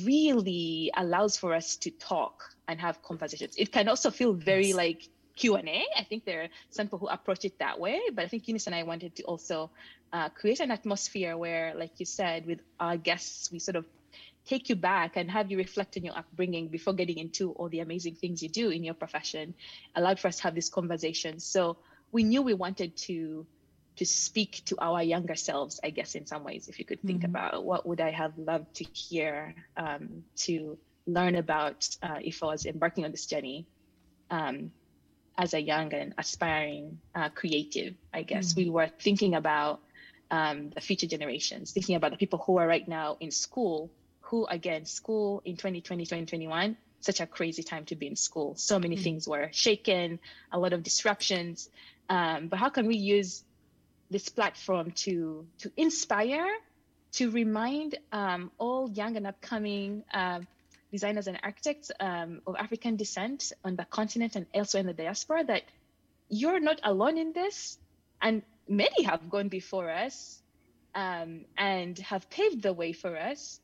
[0.04, 3.54] really allows for us to talk and have conversations.
[3.56, 4.76] It can also feel very yes.
[4.76, 5.84] like Q and A.
[5.96, 8.66] I think there are some people who approach it that way, but I think Eunice
[8.66, 9.70] and I wanted to also
[10.12, 13.86] uh, create an atmosphere where, like you said, with our guests, we sort of
[14.46, 17.80] take you back and have you reflect on your upbringing before getting into all the
[17.80, 19.54] amazing things you do in your profession.
[19.94, 21.38] Allowed for us to have this conversation.
[21.38, 21.76] So
[22.12, 23.46] we knew we wanted to
[23.96, 27.22] to speak to our younger selves i guess in some ways if you could think
[27.22, 27.36] mm-hmm.
[27.36, 32.46] about what would i have loved to hear um, to learn about uh, if i
[32.46, 33.66] was embarking on this journey
[34.30, 34.70] um,
[35.36, 38.62] as a young and aspiring uh, creative i guess mm-hmm.
[38.62, 39.80] we were thinking about
[40.30, 43.90] um, the future generations thinking about the people who are right now in school
[44.20, 48.78] who again school in 2020 2021 such a crazy time to be in school so
[48.78, 49.04] many mm-hmm.
[49.04, 50.20] things were shaken
[50.52, 51.70] a lot of disruptions
[52.08, 53.44] um, but how can we use
[54.10, 56.46] this platform to to inspire,
[57.12, 60.40] to remind um, all young and upcoming uh,
[60.90, 65.44] designers and architects um, of African descent on the continent and elsewhere in the diaspora
[65.44, 65.62] that
[66.28, 67.78] you're not alone in this,
[68.22, 70.42] and many have gone before us
[70.94, 73.60] um, and have paved the way for us,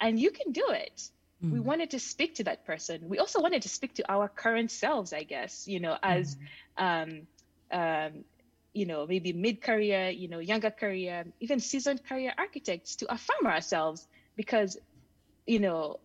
[0.00, 1.10] and you can do it.
[1.44, 1.52] Mm.
[1.52, 3.08] We wanted to speak to that person.
[3.08, 6.36] We also wanted to speak to our current selves, I guess, you know, as
[6.78, 7.26] mm
[7.70, 8.24] um,
[8.72, 14.06] you know, maybe mid-career, you know, younger career, even seasoned career architects to affirm ourselves
[14.36, 14.78] because,
[15.46, 15.98] you know,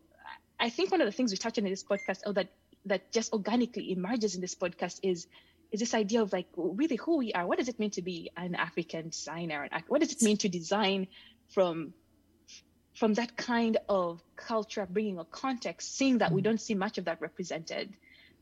[0.59, 2.49] I think one of the things we touch on in this podcast, or that
[2.85, 5.27] that just organically emerges in this podcast, is
[5.71, 7.45] is this idea of like really who we are.
[7.45, 9.67] What does it mean to be an African designer?
[9.87, 11.07] What does it mean to design
[11.49, 11.93] from
[12.95, 16.45] from that kind of culture, bringing a context, seeing that we mm.
[16.45, 17.91] don't see much of that represented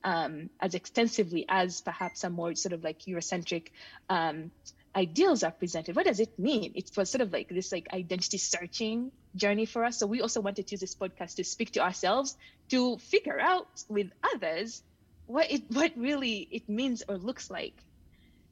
[0.03, 3.67] um, as extensively as perhaps some more sort of like Eurocentric
[4.09, 4.51] um,
[4.95, 5.95] ideals are presented.
[5.95, 6.73] What does it mean?
[6.75, 9.97] It was sort of like this like identity searching journey for us.
[9.97, 12.35] So we also wanted to use this podcast to speak to ourselves
[12.69, 14.83] to figure out with others
[15.27, 17.75] what it what really it means or looks like.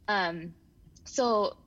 [0.07, 0.53] Um,
[1.03, 1.57] so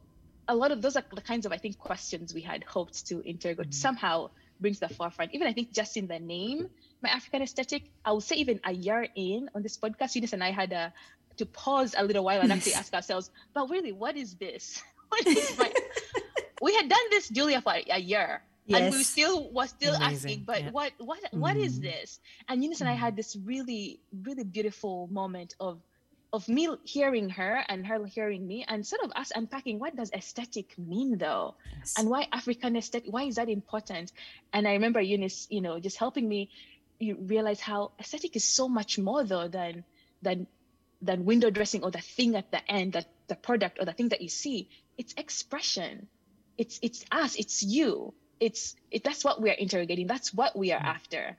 [0.48, 3.20] a lot of those are the kinds of I think questions we had hoped to
[3.20, 3.72] interrogate mm-hmm.
[3.72, 5.34] somehow bring to the forefront.
[5.34, 6.70] Even I think just in the name
[7.02, 10.42] my African aesthetic, I would say even a year in on this podcast, Eunice and
[10.42, 10.92] I had a,
[11.36, 14.82] to pause a little while and actually ask ourselves, but really, what is this?
[15.12, 15.70] What is my...
[16.62, 18.40] we had done this, Julia, for a year.
[18.64, 18.80] Yes.
[18.80, 20.14] And we still was still Amazing.
[20.14, 20.70] asking, but yeah.
[20.70, 21.66] what what what mm.
[21.66, 22.18] is this?
[22.48, 22.82] And Eunice mm.
[22.82, 23.16] and I had mm.
[23.16, 25.82] this really, really beautiful moment of
[26.32, 30.10] of me hearing her and her hearing me and sort of us unpacking what does
[30.12, 31.94] aesthetic mean though yes.
[31.98, 34.12] and why african aesthetic why is that important
[34.54, 36.48] and i remember eunice you know just helping me
[37.02, 39.84] you realize how aesthetic is so much more though than
[40.22, 40.46] than
[41.00, 44.10] than window dressing or the thing at the end that the product or the thing
[44.10, 44.68] that you see.
[44.96, 46.08] It's expression.
[46.56, 47.34] It's it's us.
[47.36, 48.14] It's you.
[48.40, 50.06] It's it, that's what we are interrogating.
[50.06, 50.84] That's what we are mm.
[50.84, 51.36] after.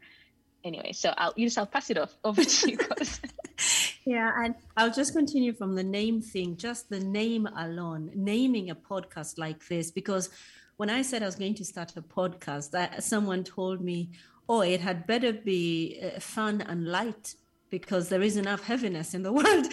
[0.64, 2.16] Anyway so i'll you use i'll pass it off.
[2.24, 2.78] Over to you
[4.06, 8.76] yeah and i'll just continue from the name thing just the name alone naming a
[8.76, 10.30] podcast like this because
[10.78, 14.10] when i said i was going to start a podcast that someone told me
[14.50, 17.36] oh it had better be uh, fun and light
[17.70, 19.68] because there is enough heaviness in the world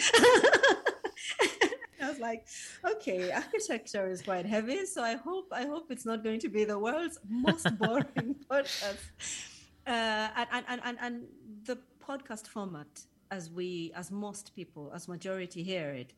[2.01, 2.47] I was like,
[2.83, 6.63] okay, architecture is quite heavy, so I hope I hope it's not going to be
[6.65, 8.97] the world's most boring podcast.
[9.85, 11.23] Uh, and, and, and, and
[11.65, 12.87] the podcast format
[13.29, 16.13] as we, as most people, as majority hear it,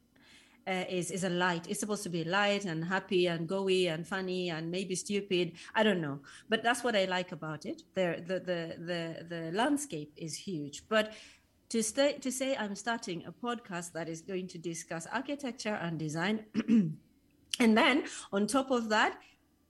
[0.68, 1.68] uh, is is a light.
[1.70, 5.54] It's supposed to be light and happy and goey and funny and maybe stupid.
[5.76, 7.84] I don't know, but that's what I like about it.
[7.96, 11.14] The the the the, the landscape is huge, but.
[11.70, 15.98] To, stay, to say I'm starting a podcast that is going to discuss architecture and
[15.98, 16.46] design,
[17.60, 19.18] and then on top of that,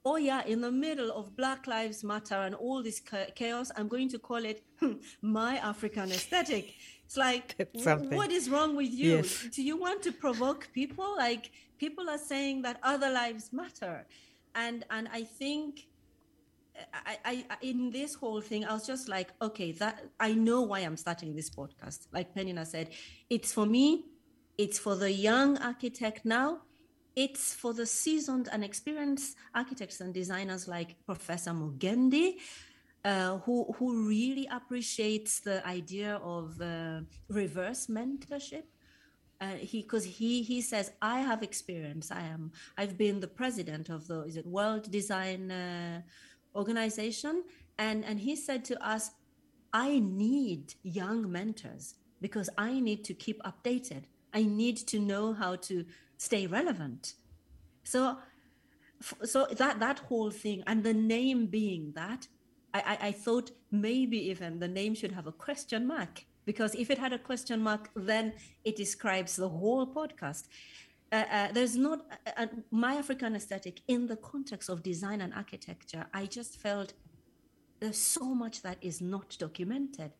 [0.06, 3.02] oh yeah, in the middle of Black Lives Matter and all this
[3.36, 4.64] chaos, I'm going to call it
[5.22, 6.74] my African aesthetic.
[7.06, 7.56] It's like,
[8.12, 9.18] what is wrong with you?
[9.18, 9.48] Yes.
[9.52, 11.16] Do you want to provoke people?
[11.18, 14.06] Like people are saying that other lives matter,
[14.56, 15.88] and and I think.
[16.92, 20.80] I, I in this whole thing, I was just like, okay, that I know why
[20.80, 22.08] I'm starting this podcast.
[22.12, 22.90] Like Penina said,
[23.30, 24.06] it's for me,
[24.58, 26.62] it's for the young architect now,
[27.16, 32.38] it's for the seasoned and experienced architects and designers like Professor Mugendi,
[33.06, 38.64] uh, who who really appreciates the idea of uh, reverse mentorship.
[39.42, 42.12] Uh, he because he he says I have experience.
[42.12, 46.02] I am I've been the president of the is it World Design uh,
[46.56, 47.44] Organization,
[47.78, 49.12] and and he said to us,
[49.74, 54.04] I need young mentors because I need to keep updated.
[54.34, 55.86] I need to know how to
[56.18, 57.16] stay relevant.
[57.84, 58.18] So
[59.26, 62.28] so that that whole thing and the name being that
[62.74, 66.98] I, I, thought maybe even the name should have a question mark because if it
[66.98, 68.34] had a question mark, then
[68.64, 70.48] it describes the whole podcast.
[71.12, 75.34] Uh, uh, there's not a, a, my African aesthetic in the context of design and
[75.34, 76.08] architecture.
[76.14, 76.94] I just felt
[77.80, 80.12] there's so much that is not documented.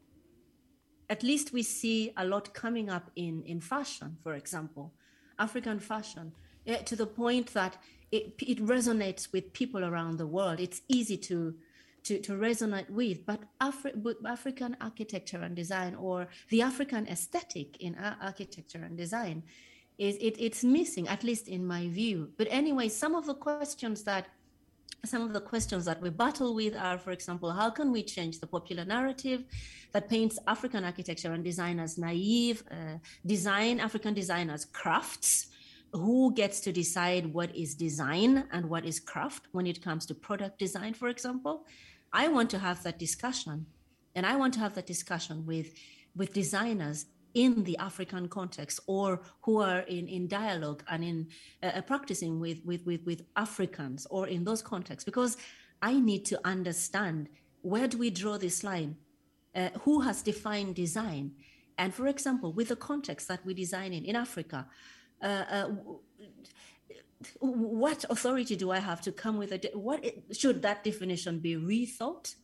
[1.10, 4.94] At least we see a lot coming up in, in fashion, for example,
[5.40, 6.34] African fashion,
[6.66, 7.78] yeah, to the point that
[8.12, 10.60] it, it resonates with people around the world.
[10.60, 11.56] It's easy to
[12.04, 17.96] to, to resonate with, but Afri- African architecture and design or the African aesthetic in
[18.22, 19.44] architecture and design
[19.98, 22.30] is it, it's missing, at least in my view.
[22.38, 24.28] But anyway, some of the questions that
[25.06, 28.40] some of the questions that we battle with are, for example, how can we change
[28.40, 29.44] the popular narrative
[29.92, 35.48] that paints African architecture and design as naive, uh, design African design as crafts?
[35.92, 40.16] Who gets to decide what is design and what is craft when it comes to
[40.16, 41.66] product design, for example?
[42.14, 43.66] I want to have that discussion.
[44.16, 45.74] And I want to have that discussion with,
[46.16, 51.28] with designers in the African context or who are in, in dialogue and in
[51.64, 55.38] uh, uh, practicing with, with, with, with Africans or in those contexts, because
[55.82, 57.30] I need to understand
[57.62, 58.98] where do we draw this line?
[59.56, 61.32] Uh, who has defined design?
[61.80, 64.68] And for example, with the context that we design in, in Africa,
[65.22, 65.70] uh, uh
[67.40, 71.56] what authority do I have to come with a de- what should that definition be
[71.56, 72.36] rethought,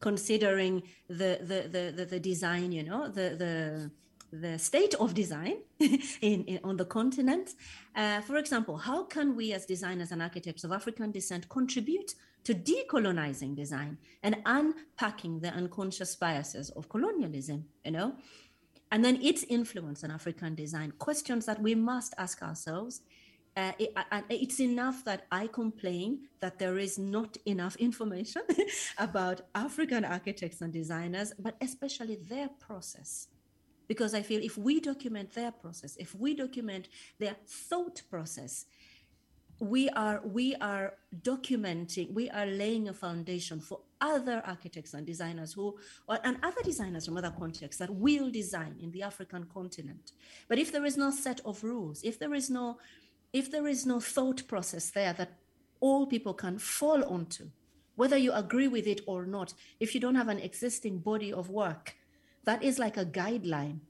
[0.00, 3.90] considering the the the the, the design, you know, the the
[4.34, 7.50] the state of design in, in, on the continent.
[7.94, 12.14] Uh, for example, how can we as designers and architects of African descent contribute
[12.44, 18.14] to decolonizing design and unpacking the unconscious biases of colonialism, you know?
[18.90, 23.00] And then its influence on African design, questions that we must ask ourselves
[23.56, 28.42] uh, it, uh, it's enough that I complain that there is not enough information
[28.98, 33.28] about African architects and designers, but especially their process.
[33.86, 36.88] Because I feel if we document their process, if we document
[37.18, 38.66] their thought process,
[39.60, 45.52] we are we are documenting we are laying a foundation for other architects and designers
[45.52, 45.76] who
[46.08, 50.12] or, and other designers from other contexts that will design in the african continent
[50.48, 52.78] but if there is no set of rules if there is no
[53.34, 55.32] if there is no thought process there that
[55.80, 57.44] all people can fall onto
[57.96, 61.50] whether you agree with it or not if you don't have an existing body of
[61.50, 61.94] work
[62.44, 63.80] that is like a guideline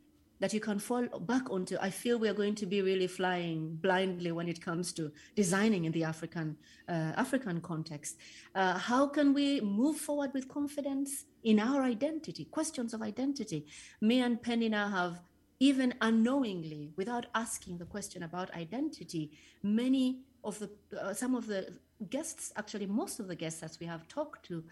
[0.41, 1.77] that you can fall back onto.
[1.81, 5.93] I feel we're going to be really flying blindly when it comes to designing in
[5.93, 6.57] the African
[6.89, 8.19] uh, African context.
[8.55, 12.45] Uh, how can we move forward with confidence in our identity?
[12.47, 13.67] Questions of identity.
[14.01, 15.21] Me and Penny now have
[15.61, 19.33] even unknowingly, without asking the question about identity,
[19.63, 21.79] many of the uh, some of the
[22.11, 24.65] guests, actually most of the guests that we have talked to,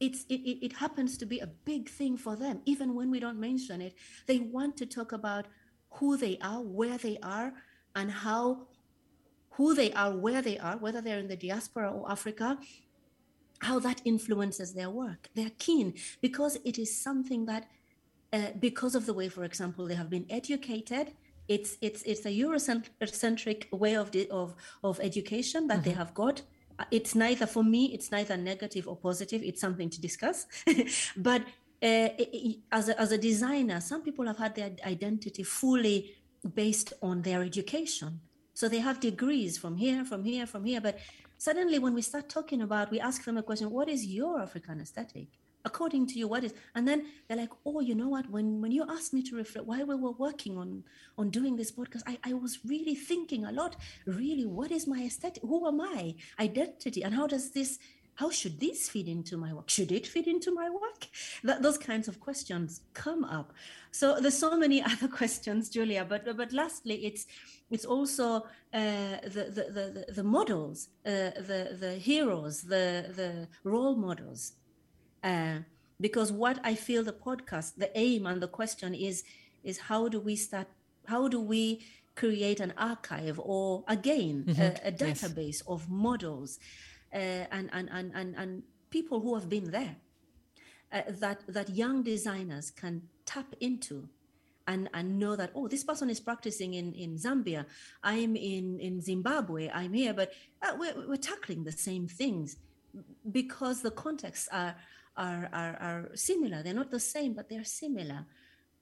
[0.00, 2.60] it's it, it, happens to be a big thing for them.
[2.66, 3.94] Even when we don't mention it
[4.26, 5.46] they want to talk about
[5.90, 7.54] who they are where they are
[7.94, 8.66] and how
[9.50, 12.58] who they are where they are whether they're in the diaspora or africa
[13.60, 15.28] how that influences their work.
[15.34, 17.68] They're keen because it is something that
[18.32, 21.12] uh, because of the way for example they have been educated
[21.48, 25.84] it's it's it's a eurocentric way of of of education that mm-hmm.
[25.84, 26.42] they have got.
[26.90, 29.42] It's neither for me it's neither negative or positive.
[29.42, 30.46] It's something to discuss.
[31.16, 31.42] But
[31.82, 32.08] uh,
[32.72, 36.16] as, a, as a designer some people have had their identity fully
[36.54, 38.20] based on their education.
[38.54, 40.80] So they have degrees from here from here from here.
[40.80, 40.98] But
[41.38, 44.80] suddenly when we start talking about we ask them a question what is your african
[44.80, 45.28] aesthetic
[45.66, 46.54] according to you what is.
[46.74, 48.30] And then they're like oh you know what?
[48.30, 50.84] When when you asked me to reflect while we were working on
[51.18, 53.76] on doing this podcast i, I was really thinking a lot.
[54.06, 55.42] Really what is my aesthetic?
[55.42, 56.14] Who am i?
[56.40, 57.02] Identity.
[57.02, 57.78] And how does this
[58.16, 59.68] how should this fit into my work?
[59.68, 61.06] Should it fit into my work?
[61.60, 63.52] Those kinds of questions come up.
[63.90, 67.26] So there's so many other questions julia but but lastly it's
[67.70, 68.26] it's also
[68.72, 74.52] uh, the, the, the, the models uh, the the heroes the the role models
[75.26, 75.58] uh,
[76.00, 79.24] because what I feel the podcast, the aim and the question is,
[79.64, 80.68] is how do we start?
[81.06, 84.60] How do we create an archive or again mm-hmm.
[84.60, 85.62] a, a, database yes.
[85.66, 86.58] of models
[87.12, 89.96] uh, and, and, and, and, and people who have been there
[90.92, 94.08] uh, that that young designers can tap into
[94.66, 97.66] and and know that oh this person is practicing in in zambia
[98.02, 102.56] i'm in in zimbabwe i'm here but uh, we're, we're tackling the same things
[103.30, 104.74] because the contexts are
[105.16, 106.62] are, are, are similar.
[106.62, 108.26] They're not the same, but they're similar.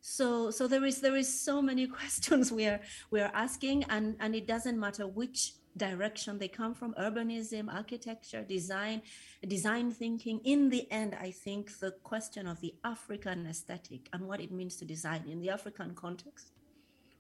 [0.01, 2.81] So, so there is there is so many questions we are
[3.11, 8.43] we are asking, and and it doesn't matter which direction they come from urbanism architecture
[8.43, 9.03] design
[9.49, 14.41] design thinking in the end i think the question of the african aesthetic and what
[14.41, 16.53] it means to design in the african context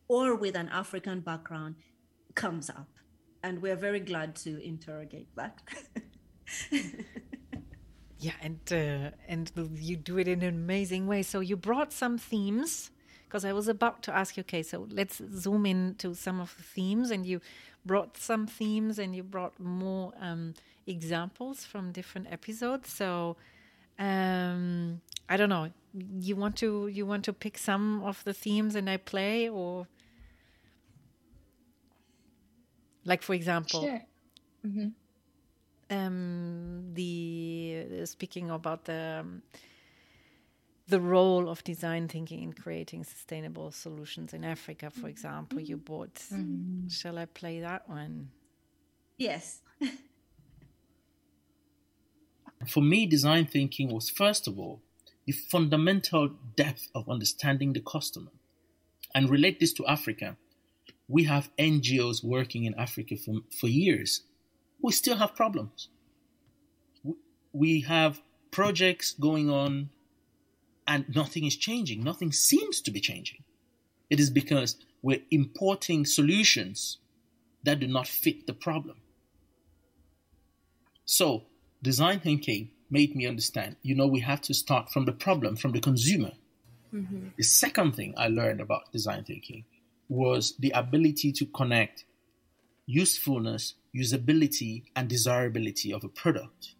[0.07, 1.75] or with an african background
[2.37, 2.89] comes up
[3.43, 5.61] and we're very glad to interrogate that
[8.25, 11.23] Yeah, and uh, and you do it in an amazing way.
[11.23, 12.91] So you brought some themes
[13.27, 14.43] because I was about to ask you.
[14.43, 17.41] Okay, so let's zoom in to some of the themes, and you
[17.85, 20.55] brought some themes, and you brought more um,
[20.87, 22.93] examples from different episodes.
[22.93, 23.37] So
[23.99, 25.71] um, I don't know.
[26.21, 29.87] You want to you want to pick some of the themes, and I play, or
[33.05, 33.83] like for example.
[33.83, 34.03] Sure.
[34.67, 34.89] Mm-hmm
[35.95, 39.43] um, the uh, speaking about the um,
[40.87, 45.85] the role of design thinking in creating sustainable solutions in Africa, for example, you mm-hmm.
[45.85, 46.15] bought.
[46.15, 46.89] Mm-hmm.
[46.89, 48.31] Shall I play that one?
[49.17, 49.63] Yes.
[52.69, 54.81] For me, design thinking was first of all
[55.27, 58.31] the fundamental depth of understanding the customer.
[59.15, 60.37] And relate this to Africa.
[61.09, 64.23] We have NGOs working in Africa for, for years
[64.83, 65.89] we still have problems.
[67.53, 68.21] We have
[68.51, 69.91] projects going on
[70.87, 72.03] and nothing is changing.
[72.03, 73.43] Nothing seems to be changing.
[74.11, 76.99] It is because we're importing solutions
[77.63, 78.97] that do not fit the problem.
[81.05, 81.45] So,
[81.83, 85.73] design thinking made me understand you know, we have to start from the problem, from
[85.73, 86.33] the consumer.
[86.95, 87.29] Mm-hmm.
[87.37, 89.65] The second thing I learned about design thinking
[90.09, 92.05] was the ability to connect
[92.87, 96.75] usefulness usability, and desirability of a product.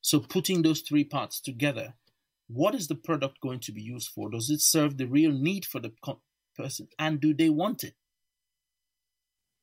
[0.00, 1.94] So, putting those three parts together,
[2.46, 4.30] what is the product going to be used for?
[4.30, 5.92] Does it serve the real need for the
[6.56, 6.88] person?
[6.98, 7.94] And do they want it?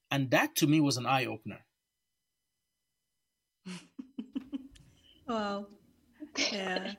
[0.09, 1.59] And that to me was an eye opener.
[5.27, 5.67] wow.
[6.51, 6.93] Yeah.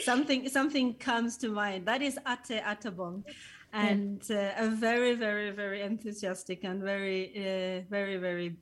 [0.00, 1.86] Something something comes to mind.
[1.86, 3.24] That is Ate Atabong,
[3.72, 8.56] And uh, a very, very, very enthusiastic and very, uh, very, very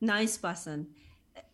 [0.00, 0.88] nice person.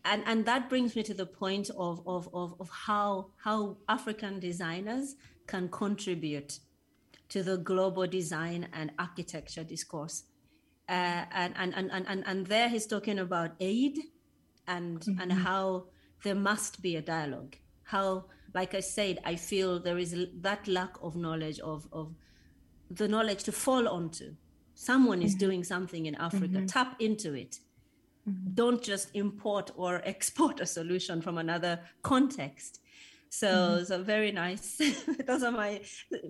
[0.05, 4.39] And, and that brings me to the point of, of, of, of how, how African
[4.39, 5.15] designers
[5.47, 6.59] can contribute
[7.29, 10.23] to the global design and architecture discourse.
[10.89, 13.97] Uh, and, and, and, and, and there he's talking about aid
[14.67, 15.21] and, mm-hmm.
[15.21, 15.85] and how
[16.23, 17.55] there must be a dialogue.
[17.83, 22.13] How, like I said, I feel there is that lack of knowledge of, of
[22.91, 24.35] the knowledge to fall onto.
[24.75, 25.25] Someone mm-hmm.
[25.25, 26.65] is doing something in Africa, mm-hmm.
[26.65, 27.59] tap into it.
[28.29, 28.53] Mm-hmm.
[28.53, 32.79] Don't just import or export a solution from another context.
[33.29, 33.83] So, mm-hmm.
[33.85, 34.79] so very nice.
[35.25, 35.81] Those are my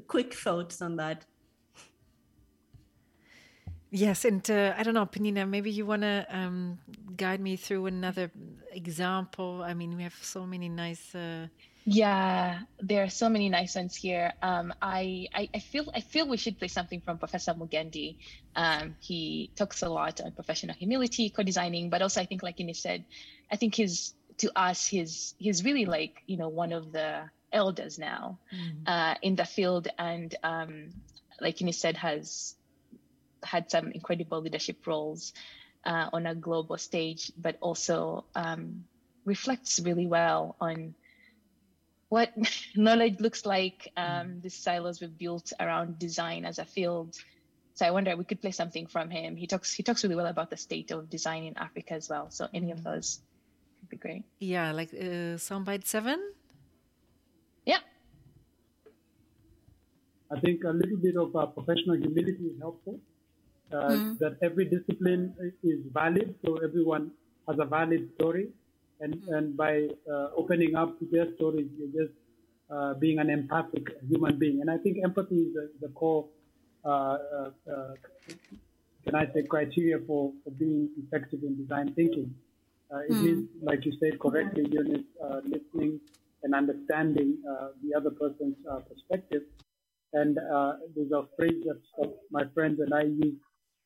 [0.07, 1.25] quick thoughts on that.
[3.91, 6.79] Yes, and uh, I don't know, Penina, maybe you want to um,
[7.15, 8.31] guide me through another
[8.71, 9.61] example.
[9.63, 11.13] I mean, we have so many nice.
[11.13, 11.47] Uh...
[11.85, 14.31] Yeah, there are so many nice ones here.
[14.41, 18.15] Um, I, I, I feel I feel we should play something from Professor Mugendi.
[18.55, 22.79] Um, he talks a lot on professional humility, co-designing, but also I think, like Ines
[22.79, 23.03] said,
[23.51, 27.99] I think his to us he's he's really like you know one of the elders
[27.99, 28.87] now mm.
[28.87, 30.89] uh, in the field, and um,
[31.41, 32.55] like Ines said, has
[33.43, 35.33] had some incredible leadership roles
[35.83, 38.85] uh, on a global stage, but also um,
[39.25, 40.95] reflects really well on
[42.13, 42.29] what
[42.75, 47.17] knowledge looks like, um, the silos we've built around design as a field.
[47.73, 49.35] So I wonder we could play something from him.
[49.35, 52.29] He talks he talks really well about the state of design in Africa as well.
[52.29, 52.89] So any of mm.
[52.89, 53.07] those
[53.81, 54.23] would be great.
[54.39, 56.19] Yeah, like uh, soundbite seven.
[57.65, 57.81] Yeah.
[60.35, 62.99] I think a little bit of uh, professional humility is helpful
[63.73, 64.19] mm.
[64.19, 65.33] that every discipline
[65.63, 67.11] is valid, so everyone
[67.47, 68.49] has a valid story,
[69.03, 72.15] and and by uh, opening up to their stories, you're just
[72.69, 76.25] uh, being an empathic human being, and I think empathy is the, the core.
[76.85, 77.93] Uh, uh,
[79.05, 82.33] can I say criteria for, for being effective in design thinking?
[83.09, 83.23] it mm.
[83.23, 85.07] means, like you said correctly, Eunice,
[85.45, 85.99] listening
[86.43, 87.37] and understanding
[87.83, 88.55] the other person's
[88.87, 89.43] perspective.
[90.13, 93.35] And uh, there's a phrase that my friends and I use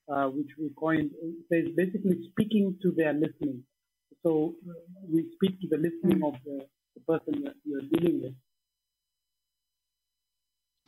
[0.10, 1.12] uh, which we coined,
[1.52, 3.64] says basically speaking to their listening.
[4.28, 4.56] So
[5.10, 6.66] we speak to the listening of the,
[6.96, 8.34] the person that you're dealing with.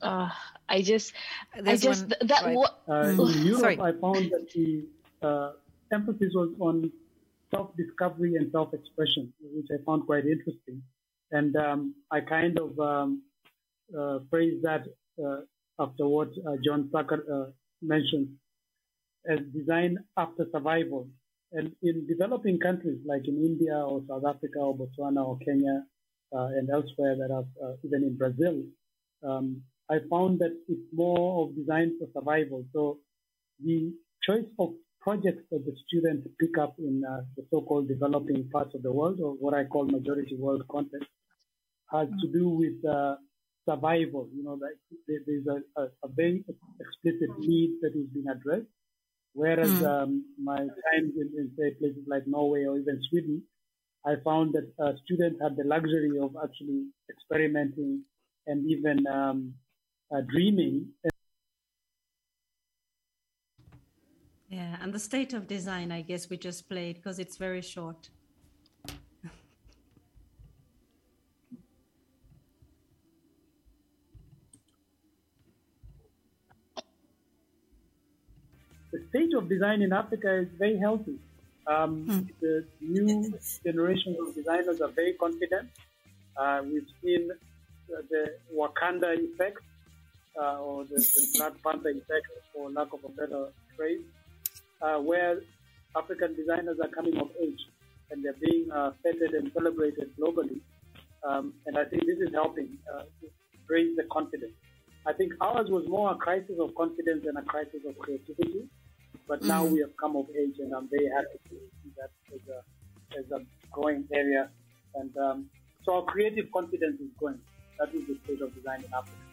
[0.01, 0.29] Uh,
[0.67, 1.13] I just,
[1.55, 2.43] There's I just one, that.
[2.43, 2.57] Right.
[2.89, 3.79] uh, in Europe, Sorry.
[3.79, 4.85] I found that the
[5.25, 5.51] uh,
[5.93, 6.91] emphasis was on
[7.53, 10.81] self-discovery and self-expression, which I found quite interesting.
[11.31, 13.23] And um, I kind of um,
[13.97, 14.83] uh, phrase that
[15.23, 15.41] uh,
[15.79, 18.29] after what uh, John Tucker uh, mentioned
[19.29, 21.07] as design after survival.
[21.51, 25.83] And in developing countries like in India or South Africa or Botswana or Kenya
[26.35, 28.63] uh, and elsewhere that are uh, even in Brazil,
[29.23, 32.65] um, I found that it's more of design for survival.
[32.71, 32.99] So
[33.63, 33.91] the
[34.21, 38.83] choice of projects that the students pick up in uh, the so-called developing parts of
[38.83, 41.09] the world or what I call majority world context
[41.91, 43.15] has to do with uh,
[43.67, 44.29] survival.
[44.35, 44.77] You know, like
[45.07, 46.45] there's a, a, a very
[46.79, 48.67] explicit need that is being addressed
[49.39, 49.87] Whereas mm.
[49.87, 53.41] um, my times in, in, say places like Norway or even Sweden,
[54.05, 58.03] I found that uh, students had the luxury of actually experimenting
[58.47, 59.53] and even um,
[60.13, 60.89] uh, dreaming.
[64.49, 68.09] Yeah, and the state of design, I guess we just played because it's very short.
[79.11, 81.17] The state of design in Africa is very healthy.
[81.67, 82.27] Um, mm.
[82.41, 83.33] The new
[83.63, 85.69] generations of designers are very confident.
[86.35, 89.59] Uh, we've seen uh, the Wakanda effect
[90.39, 94.01] uh, or the, the, Black Panther effect, for lack of a better phrase,
[94.81, 95.39] uh, where
[95.95, 97.59] African designers are coming of age
[98.11, 100.61] and they're being uh, feted and celebrated globally.
[101.27, 103.03] Um, and I think this is helping uh,
[103.67, 104.53] raise the confidence.
[105.05, 108.67] I think ours was more a crisis of confidence than a crisis of creativity.
[109.29, 109.73] But now mm-hmm.
[109.73, 113.25] we have come of age, and I'm very happy to see that as a, as
[113.31, 114.49] a growing area.
[114.95, 115.45] And um,
[115.85, 117.39] so our creative confidence is growing.
[117.77, 119.28] That is the state of design in Africa.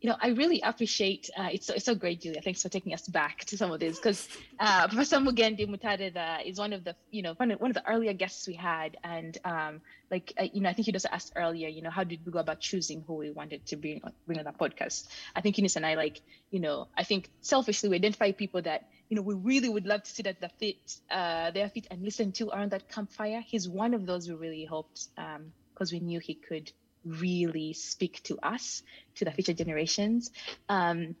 [0.00, 2.40] You know, I really appreciate uh, it's so, it's so great, Julia.
[2.40, 4.28] Thanks for taking us back to some of this because
[4.58, 7.86] uh, Professor Mugendi Mutadeda is one of the you know one of, one of the
[7.86, 11.34] earlier guests we had, and um, like uh, you know, I think you just asked
[11.36, 14.38] earlier, you know, how did we go about choosing who we wanted to bring bring
[14.38, 15.08] on the podcast?
[15.36, 18.88] I think Eunice and I like, you know, I think selfishly we identify people that
[19.10, 22.02] you know we really would love to sit at the feet, uh, their feet and
[22.02, 23.42] listen to around that campfire.
[23.46, 26.72] He's one of those we really hoped because um, we knew he could
[27.04, 28.82] really speak to us,
[29.16, 30.30] to the future generations.
[30.68, 31.16] Um,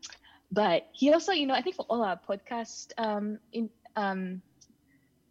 [0.52, 4.42] but he also, you know, I think for all our podcast um, in um,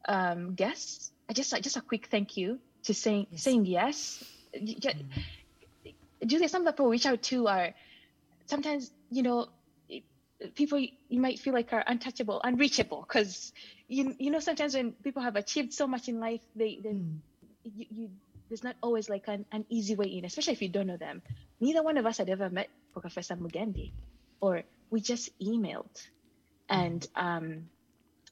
[0.07, 3.43] um, guests, I just just a quick thank you to saying yes.
[3.43, 4.23] saying yes.
[4.55, 5.03] Mm.
[6.25, 7.73] Julia, some of the people reach out to are
[8.45, 9.47] sometimes, you know,
[10.55, 13.53] people you might feel like are untouchable, unreachable, because
[13.87, 17.17] you you know sometimes when people have achieved so much in life, they they mm.
[17.63, 18.09] you, you
[18.49, 21.21] there's not always like an, an easy way in, especially if you don't know them.
[21.59, 23.91] Neither one of us had ever met Professor Mugendi,
[24.41, 26.07] or we just emailed,
[26.67, 27.69] and um,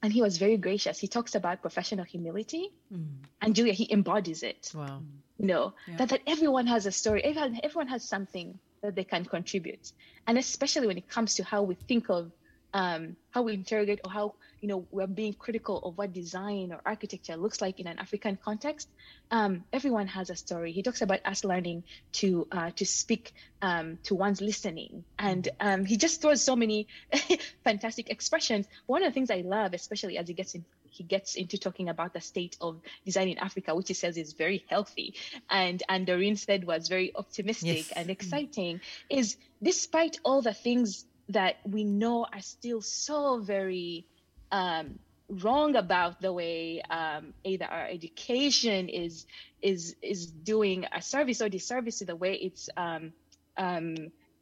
[0.02, 0.98] and he was very gracious.
[0.98, 3.06] He talks about professional humility, mm.
[3.40, 4.72] and Julia he embodies it.
[4.74, 5.02] Wow,
[5.38, 5.96] you know yeah.
[5.98, 7.22] that that everyone has a story.
[7.24, 9.92] Everyone everyone has something that they can contribute,
[10.26, 12.32] and especially when it comes to how we think of
[12.74, 16.80] um, how we interrogate or how you know we're being critical of what design or
[16.84, 18.88] architecture looks like in an African context.
[19.30, 20.72] Um, everyone has a story.
[20.72, 25.84] He talks about us learning to uh, to speak um, to one's listening, and um,
[25.84, 26.88] he just throws so many
[27.64, 28.66] fantastic expressions.
[28.86, 31.88] One of the things I love, especially as he gets in, he gets into talking
[31.88, 35.14] about the state of design in Africa, which he says is very healthy,
[35.48, 37.92] and and Doreen said was very optimistic yes.
[37.92, 38.80] and exciting.
[39.08, 44.06] Is despite all the things that we know are still so very
[44.50, 44.98] um,
[45.28, 49.26] wrong about the way um, either our education is
[49.60, 53.12] is is doing a service or disservice to the way it's um,
[53.56, 53.96] um,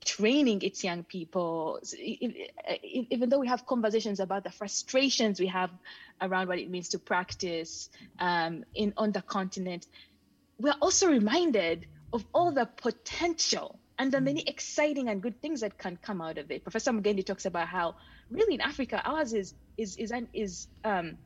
[0.05, 1.81] training its young people.
[2.01, 5.71] Even though we have conversations about the frustrations we have
[6.21, 9.87] around what it means to practice um, in on the continent,
[10.59, 15.79] we're also reminded of all the potential and the many exciting and good things that
[15.79, 16.63] can come out of it.
[16.65, 17.95] Professor Mugendi talks about how
[18.31, 21.19] really in Africa ours is is is an, is um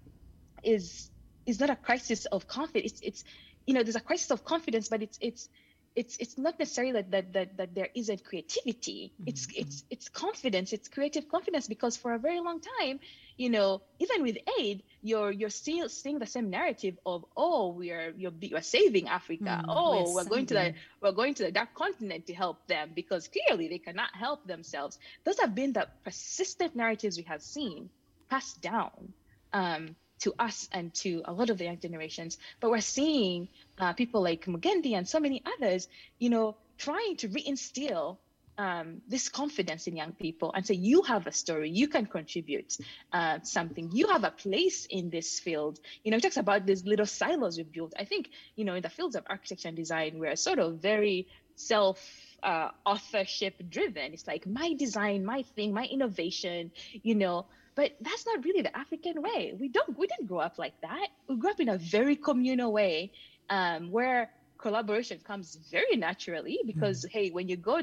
[0.63, 1.11] is
[1.47, 2.93] is not a crisis of confidence.
[2.93, 3.25] It's it's
[3.67, 5.49] you know there's a crisis of confidence, but it's it's
[5.97, 9.13] it's it's not necessarily that that that, that there isn't creativity.
[9.27, 9.61] It's mm-hmm.
[9.63, 10.73] it's it's confidence.
[10.73, 13.01] It's creative confidence because for a very long time
[13.41, 17.91] you know, even with aid, you're you're still seeing the same narrative of oh we
[17.91, 19.63] are you're, you're saving Africa.
[19.63, 22.67] Mm, oh, we're, we're going to the we're going to the dark continent to help
[22.67, 24.99] them because clearly they cannot help themselves.
[25.25, 27.89] Those have been the persistent narratives we have seen
[28.29, 29.15] passed down
[29.55, 32.37] um, to us and to a lot of the young generations.
[32.61, 33.49] But we're seeing
[33.81, 38.19] uh, people like Mugendi and so many others, you know, trying to reinstill
[38.59, 42.77] um, this confidence in young people and say, you have a story, you can contribute
[43.13, 45.81] uh, something, you have a place in this field.
[46.05, 47.95] You know, he talks about these little silos we built.
[47.99, 51.27] I think, you know, in the fields of architecture and design, we're sort of very
[51.57, 51.99] self
[52.43, 54.13] uh, authorship driven.
[54.13, 56.71] It's like my design, my thing, my innovation,
[57.03, 59.55] you know, but that's not really the African way.
[59.59, 61.09] We don't, we didn't grow up like that.
[61.29, 63.13] We grew up in a very communal way
[63.51, 67.11] um, where collaboration comes very naturally because, mm.
[67.11, 67.81] hey, when you go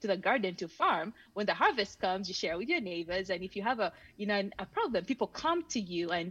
[0.00, 3.42] to the garden to farm when the harvest comes you share with your neighbors and
[3.42, 6.30] if you have a you know a problem people come to you and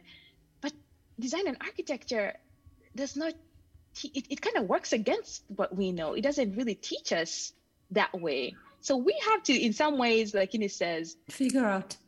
[0.61, 0.71] but
[1.19, 2.33] design and architecture
[2.95, 3.33] does not
[4.03, 6.13] it, it kind of works against what we know.
[6.13, 7.53] It doesn't really teach us
[7.91, 8.55] that way.
[8.81, 11.95] So we have to in some ways like Ines says figure out.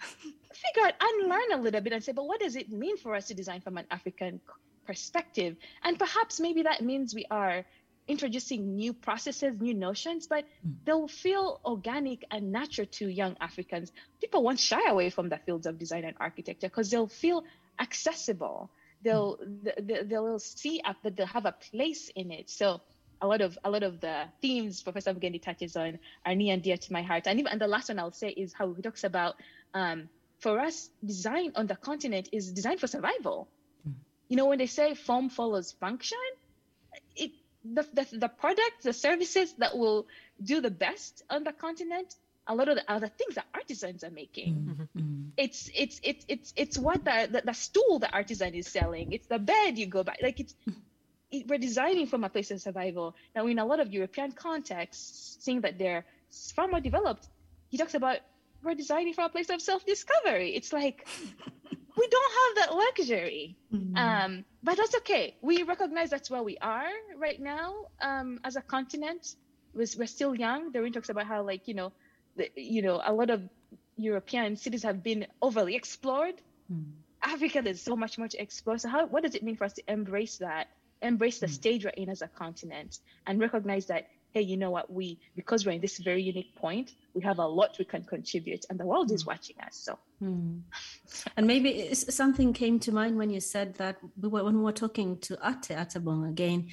[0.53, 3.27] figure out unlearn a little bit and say but what does it mean for us
[3.27, 4.41] to design from an african
[4.89, 7.63] perspective and perhaps maybe that means we are
[8.09, 10.73] introducing new processes, new notions, but mm.
[10.83, 13.91] they'll feel organic and natural to young Africans.
[14.19, 17.43] People won't shy away from the fields of design and architecture because they'll feel
[17.79, 18.71] accessible.
[19.03, 20.09] They'll mm.
[20.09, 22.49] they'll see that they'll have a place in it.
[22.49, 22.81] So
[23.21, 26.63] a lot of a lot of the themes Professor Mugendi touches on are near and
[26.63, 27.27] dear to my heart.
[27.27, 29.35] And even and the last one I'll say is how he talks about
[29.75, 30.09] um,
[30.39, 33.47] for us design on the continent is designed for survival.
[34.29, 36.17] You know when they say form follows function,
[37.15, 37.31] it
[37.65, 40.07] the, the, the products, the services that will
[40.41, 42.15] do the best on the continent
[42.49, 44.55] a lot of the other things that artisans are making.
[44.55, 44.99] Mm-hmm.
[44.99, 45.29] mm-hmm.
[45.37, 49.13] It's it's it's it's it's what the, the, the stool the artisan is selling.
[49.13, 50.15] It's the bed you go by.
[50.21, 50.55] Like it's
[51.31, 53.15] it, we're designing from a place of survival.
[53.35, 56.03] Now in a lot of European contexts, seeing that they're
[56.55, 57.29] far more developed,
[57.69, 58.17] he talks about
[58.63, 60.55] we're designing from a place of self-discovery.
[60.55, 61.07] It's like
[61.99, 63.57] we don't have that luxury.
[63.73, 63.97] Mm-hmm.
[63.97, 65.35] Um, but that's okay.
[65.41, 69.35] We recognize that's where we are right now um, as a continent.
[69.73, 70.71] We're, we're still young.
[70.71, 71.91] Doreen talks about how, like, you know,
[72.37, 73.41] the, you know, a lot of
[73.97, 76.35] European cities have been overly explored.
[76.71, 76.91] Mm-hmm.
[77.21, 78.77] Africa, there's so much more to explore.
[78.77, 80.69] So, how, what does it mean for us to embrace that,
[81.01, 81.53] embrace the mm-hmm.
[81.53, 85.65] stage we're in as a continent, and recognize that hey, you know what, we, because
[85.65, 88.85] we're in this very unique point, we have a lot we can contribute and the
[88.85, 89.29] world is hmm.
[89.29, 89.75] watching us.
[89.75, 90.61] So, mm.
[91.37, 94.71] And maybe something came to mind when you said that we were, when we were
[94.71, 96.69] talking to Ate Atabong again,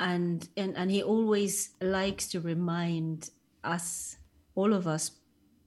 [0.00, 3.30] and, and, and he always likes to remind
[3.64, 4.16] us,
[4.54, 5.12] all of us,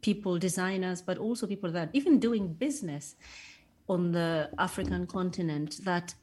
[0.01, 3.15] people, designers, but also people that even doing business
[3.87, 6.13] on the African continent that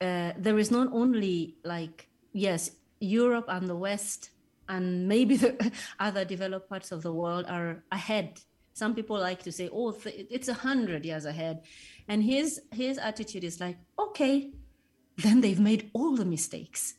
[0.00, 4.30] uh, there is not only like, yes, Europe and the West
[4.68, 8.40] and maybe the other developed parts of the world are ahead.
[8.76, 11.62] Some people like to say, oh, it's a hundred years ahead.
[12.08, 14.50] And his, his attitude is like, okay,
[15.16, 16.92] then they've made all the mistakes.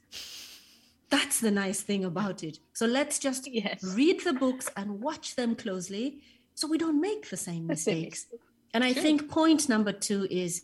[1.12, 2.58] That's the nice thing about it.
[2.74, 3.84] So let's just yes.
[3.96, 6.24] read the books and watch them closely
[6.56, 8.26] so we don't make the same mistakes.
[8.74, 9.04] And I sure.
[9.04, 10.64] think point number two is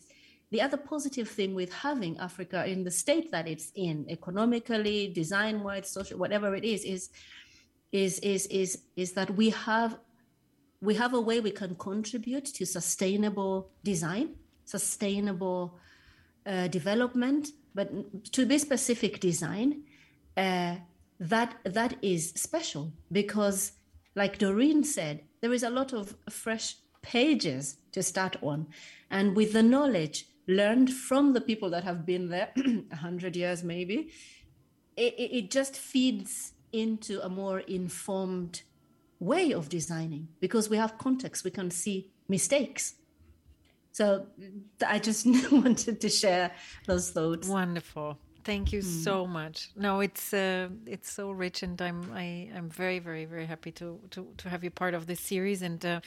[0.49, 5.91] the other positive thing with having Africa in the state that it's in, economically, design-wise,
[5.91, 7.11] social, whatever it is, is
[7.91, 9.99] is is is is that we have
[10.84, 15.79] we have a way we can contribute to sustainable design, sustainable
[16.45, 17.89] uh, development, but
[18.34, 19.84] to be specific design,
[20.36, 20.75] uh,
[21.21, 23.71] that that is special because,
[24.13, 28.67] like Doreen said, there is a lot of fresh pages to start on,
[29.09, 32.49] and with the knowledge learned from the people that have been there
[32.91, 34.11] a hundred years, maybe,
[34.97, 38.63] it, it just feeds into a more informed
[39.24, 42.95] way of designing because we have context, we can see mistakes
[43.93, 44.26] so
[44.86, 46.51] I just wanted to share
[46.88, 47.47] those thoughts.
[47.47, 48.17] Wonderful.
[48.43, 49.03] Thank you mm.
[49.03, 49.69] so much.
[49.76, 53.99] No, it's uh, it's so rich, and I'm I, I'm very very very happy to
[54.09, 56.01] to to have you part of this series, and uh,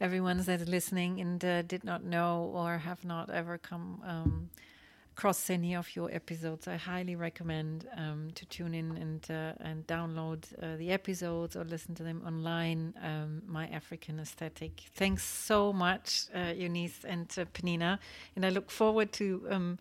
[0.00, 4.50] everyone that's listening and uh, did not know or have not ever come um,
[5.16, 9.86] across any of your episodes, I highly recommend um, to tune in and uh, and
[9.86, 12.94] download uh, the episodes or listen to them online.
[13.02, 14.72] Um, My African Aesthetic.
[14.94, 17.98] Thanks so much, uh, Eunice and uh, Penina,
[18.34, 19.78] and I look forward to um,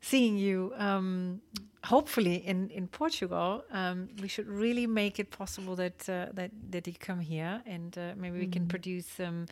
[0.00, 0.72] seeing you.
[0.76, 1.40] Um,
[1.84, 6.86] hopefully in in Portugal, um, we should really make it possible that uh, that that
[6.86, 8.52] you come here and uh, maybe we mm.
[8.52, 9.46] can produce some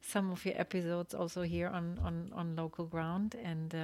[0.00, 3.74] some of your episodes also here on on on local ground and.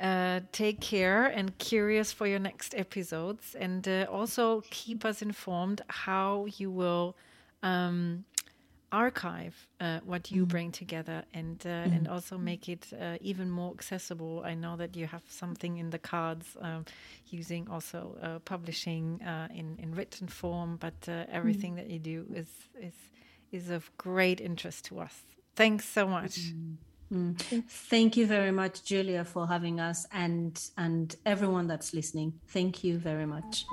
[0.00, 5.82] Uh, take care and curious for your next episodes, and uh, also keep us informed
[5.86, 7.14] how you will
[7.62, 8.24] um,
[8.90, 10.48] archive uh, what you mm.
[10.48, 11.96] bring together, and mm.
[11.96, 14.42] and also make it uh, even more accessible.
[14.44, 16.84] I know that you have something in the cards, um,
[17.28, 19.20] using also uh, publishing
[19.54, 21.76] in in written form, but everything mm.
[21.76, 22.48] that you do is
[22.80, 22.94] is
[23.52, 25.22] is of great interest to us.
[25.54, 26.52] Thanks so much.
[27.14, 27.38] Mm.
[27.68, 32.40] Thank you very much, Julia, for having us and and everyone that's listening.
[32.48, 33.64] Thank you very much.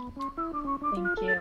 [0.93, 1.39] Thank you.